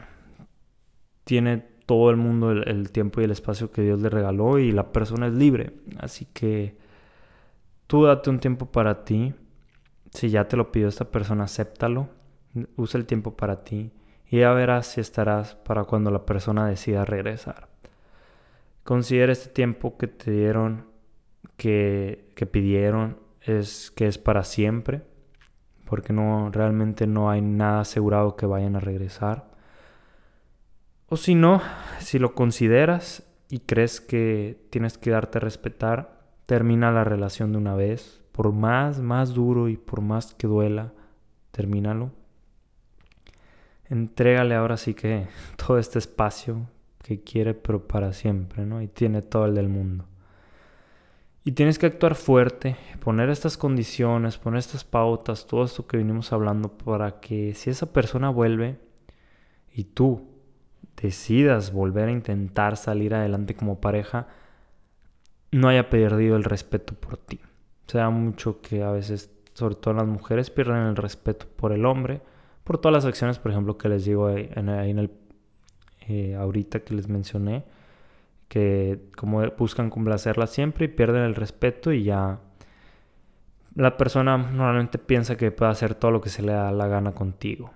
Tiene 1.24 1.58
todo 1.86 2.10
el 2.10 2.16
mundo 2.16 2.50
el, 2.50 2.90
tiempo 2.90 3.20
y 3.20 3.24
el 3.24 3.30
espacio 3.30 3.70
que 3.70 3.82
Dios 3.82 4.00
le 4.00 4.08
regaló 4.08 4.58
y 4.58 4.72
la 4.72 4.92
persona 4.92 5.28
es 5.28 5.32
libre. 5.32 5.72
Así 5.98 6.26
que 6.26 6.76
tú 7.86 8.04
date 8.04 8.30
un 8.30 8.40
tiempo 8.40 8.66
para 8.66 9.04
ti. 9.04 9.34
Si 10.12 10.30
ya 10.30 10.48
te 10.48 10.56
lo 10.56 10.72
pidió 10.72 10.88
esta 10.88 11.10
persona, 11.10 11.44
acéptalo. 11.44 12.08
Usa 12.76 12.98
el 12.98 13.06
tiempo 13.06 13.36
para 13.36 13.64
ti 13.64 13.92
y 14.30 14.38
ya 14.38 14.52
verás 14.52 14.86
si 14.86 15.00
estarás 15.00 15.54
para 15.54 15.84
cuando 15.84 16.10
la 16.10 16.26
persona 16.26 16.66
decida 16.66 17.04
regresar. 17.04 17.68
Considera 18.84 19.32
este 19.32 19.48
tiempo 19.50 19.96
que 19.96 20.08
te 20.08 20.30
dieron, 20.30 20.86
que, 21.56 22.30
que 22.34 22.46
pidieron, 22.46 23.20
es 23.40 23.90
que 23.90 24.06
es 24.06 24.18
para 24.18 24.44
siempre 24.44 25.02
porque 25.84 26.12
no 26.12 26.50
realmente 26.50 27.06
no 27.06 27.30
hay 27.30 27.40
nada 27.40 27.80
asegurado 27.80 28.36
que 28.36 28.46
vayan 28.46 28.76
a 28.76 28.80
regresar. 28.80 29.50
O 31.08 31.16
si 31.16 31.34
no, 31.34 31.60
si 31.98 32.18
lo 32.18 32.34
consideras 32.34 33.24
y 33.50 33.60
crees 33.60 34.00
que 34.00 34.66
tienes 34.70 34.96
que 34.96 35.10
darte 35.10 35.38
a 35.38 35.42
respetar, 35.42 36.22
termina 36.46 36.90
la 36.90 37.04
relación 37.04 37.52
de 37.52 37.58
una 37.58 37.74
vez, 37.74 38.22
por 38.32 38.52
más 38.52 39.00
más 39.00 39.34
duro 39.34 39.68
y 39.68 39.76
por 39.76 40.00
más 40.00 40.34
que 40.34 40.46
duela, 40.46 40.92
termínalo. 41.50 42.12
Entrégale 43.84 44.54
ahora 44.54 44.78
sí 44.78 44.94
que 44.94 45.26
todo 45.56 45.78
este 45.78 45.98
espacio 45.98 46.66
que 47.02 47.22
quiere 47.22 47.52
pero 47.52 47.86
para 47.86 48.12
siempre, 48.12 48.64
¿no? 48.64 48.80
Y 48.80 48.88
tiene 48.88 49.20
todo 49.20 49.44
el 49.44 49.54
del 49.54 49.68
mundo. 49.68 50.06
Y 51.44 51.52
tienes 51.52 51.78
que 51.78 51.86
actuar 51.86 52.14
fuerte, 52.14 52.76
poner 53.00 53.28
estas 53.28 53.56
condiciones, 53.56 54.38
poner 54.38 54.60
estas 54.60 54.84
pautas, 54.84 55.46
todo 55.46 55.64
esto 55.64 55.88
que 55.88 55.96
venimos 55.96 56.32
hablando 56.32 56.68
para 56.68 57.18
que 57.18 57.54
si 57.54 57.70
esa 57.70 57.92
persona 57.92 58.30
vuelve 58.30 58.78
y 59.72 59.84
tú 59.84 60.28
decidas 61.00 61.72
volver 61.72 62.08
a 62.08 62.12
intentar 62.12 62.76
salir 62.76 63.14
adelante 63.14 63.56
como 63.56 63.80
pareja, 63.80 64.28
no 65.50 65.68
haya 65.68 65.90
perdido 65.90 66.36
el 66.36 66.44
respeto 66.44 66.94
por 66.94 67.16
ti. 67.16 67.40
Se 67.88 67.98
da 67.98 68.08
mucho 68.10 68.60
que 68.60 68.84
a 68.84 68.92
veces, 68.92 69.30
sobre 69.54 69.74
todo 69.74 69.94
las 69.94 70.06
mujeres, 70.06 70.50
pierden 70.50 70.86
el 70.86 70.96
respeto 70.96 71.46
por 71.56 71.72
el 71.72 71.86
hombre, 71.86 72.20
por 72.62 72.78
todas 72.78 72.92
las 72.92 73.04
acciones, 73.04 73.40
por 73.40 73.50
ejemplo, 73.50 73.76
que 73.76 73.88
les 73.88 74.04
digo 74.04 74.28
ahí 74.28 74.48
en, 74.54 74.68
el, 74.68 75.10
eh, 76.06 76.36
ahorita 76.36 76.80
que 76.80 76.94
les 76.94 77.08
mencioné 77.08 77.64
que 78.52 79.00
como 79.16 79.40
buscan 79.56 79.88
complacerla 79.88 80.46
siempre 80.46 80.84
y 80.84 80.88
pierden 80.88 81.22
el 81.22 81.34
respeto 81.34 81.90
y 81.90 82.04
ya 82.04 82.40
la 83.74 83.96
persona 83.96 84.36
normalmente 84.36 84.98
piensa 84.98 85.38
que 85.38 85.50
puede 85.50 85.70
hacer 85.70 85.94
todo 85.94 86.10
lo 86.10 86.20
que 86.20 86.28
se 86.28 86.42
le 86.42 86.52
da 86.52 86.70
la 86.70 86.86
gana 86.86 87.12
contigo. 87.12 87.72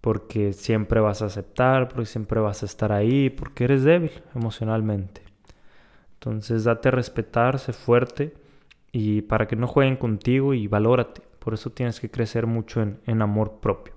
Porque 0.00 0.52
siempre 0.52 1.00
vas 1.00 1.22
a 1.22 1.26
aceptar, 1.26 1.88
porque 1.88 2.06
siempre 2.06 2.38
vas 2.38 2.62
a 2.62 2.66
estar 2.66 2.92
ahí, 2.92 3.30
porque 3.30 3.64
eres 3.64 3.82
débil 3.82 4.12
emocionalmente. 4.36 5.22
Entonces 6.20 6.62
date 6.62 6.90
a 6.90 6.92
respetar, 6.92 7.58
sé 7.58 7.72
fuerte 7.72 8.32
y 8.92 9.22
para 9.22 9.48
que 9.48 9.56
no 9.56 9.66
jueguen 9.66 9.96
contigo 9.96 10.54
y 10.54 10.68
valórate. 10.68 11.20
Por 11.40 11.54
eso 11.54 11.70
tienes 11.70 11.98
que 11.98 12.12
crecer 12.12 12.46
mucho 12.46 12.80
en, 12.80 13.00
en 13.06 13.22
amor 13.22 13.58
propio. 13.58 13.94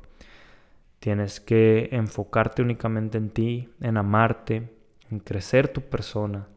Tienes 0.97 1.39
que 1.39 1.89
enfocarte 1.91 2.63
únicamente 2.63 3.19
en 3.19 3.29
ti, 3.29 3.69
en 3.79 3.97
amarte, 3.97 4.75
en 5.09 5.19
crecer 5.19 5.67
tu 5.67 5.81
persona 5.81 6.47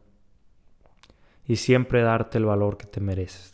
y 1.45 1.57
siempre 1.57 2.01
darte 2.01 2.37
el 2.37 2.45
valor 2.45 2.77
que 2.77 2.85
te 2.85 3.01
mereces, 3.01 3.53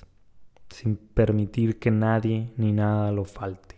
sin 0.69 0.97
permitir 0.97 1.79
que 1.79 1.91
nadie 1.91 2.51
ni 2.57 2.71
nada 2.71 3.11
lo 3.11 3.25
falte. 3.25 3.75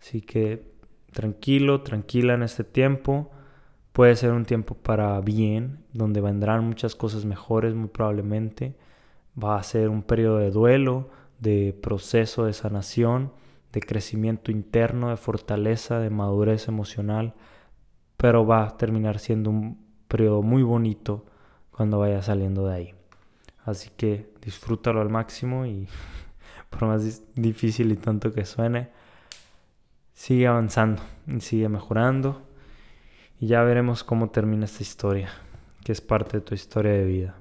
Así 0.00 0.20
que 0.20 0.70
tranquilo, 1.12 1.82
tranquila 1.82 2.34
en 2.34 2.42
este 2.42 2.64
tiempo. 2.64 3.30
Puede 3.92 4.16
ser 4.16 4.32
un 4.32 4.44
tiempo 4.44 4.74
para 4.74 5.20
bien, 5.20 5.84
donde 5.92 6.20
vendrán 6.20 6.64
muchas 6.64 6.94
cosas 6.94 7.24
mejores 7.24 7.74
muy 7.74 7.88
probablemente. 7.88 8.76
Va 9.42 9.58
a 9.58 9.62
ser 9.62 9.88
un 9.88 10.02
periodo 10.02 10.38
de 10.38 10.50
duelo, 10.50 11.10
de 11.40 11.76
proceso 11.82 12.44
de 12.44 12.52
sanación, 12.52 13.32
de 13.72 13.80
crecimiento 13.80 14.50
interno, 14.50 15.10
de 15.10 15.16
fortaleza, 15.16 15.98
de 15.98 16.10
madurez 16.10 16.68
emocional, 16.68 17.34
pero 18.16 18.46
va 18.46 18.66
a 18.66 18.76
terminar 18.76 19.18
siendo 19.18 19.50
un 19.50 19.89
periodo 20.10 20.42
muy 20.42 20.62
bonito 20.62 21.24
cuando 21.70 22.00
vaya 22.00 22.22
saliendo 22.22 22.66
de 22.66 22.74
ahí. 22.74 22.94
Así 23.64 23.90
que 23.96 24.34
disfrútalo 24.42 25.00
al 25.00 25.08
máximo 25.08 25.64
y 25.64 25.88
por 26.70 26.86
más 26.86 27.22
difícil 27.34 27.92
y 27.92 27.96
tanto 27.96 28.34
que 28.34 28.44
suene, 28.44 28.90
sigue 30.12 30.46
avanzando 30.46 31.00
y 31.26 31.40
sigue 31.40 31.68
mejorando 31.70 32.42
y 33.38 33.46
ya 33.46 33.62
veremos 33.62 34.04
cómo 34.04 34.28
termina 34.30 34.66
esta 34.66 34.82
historia, 34.82 35.30
que 35.84 35.92
es 35.92 36.00
parte 36.02 36.38
de 36.38 36.40
tu 36.42 36.54
historia 36.54 36.92
de 36.92 37.04
vida. 37.04 37.39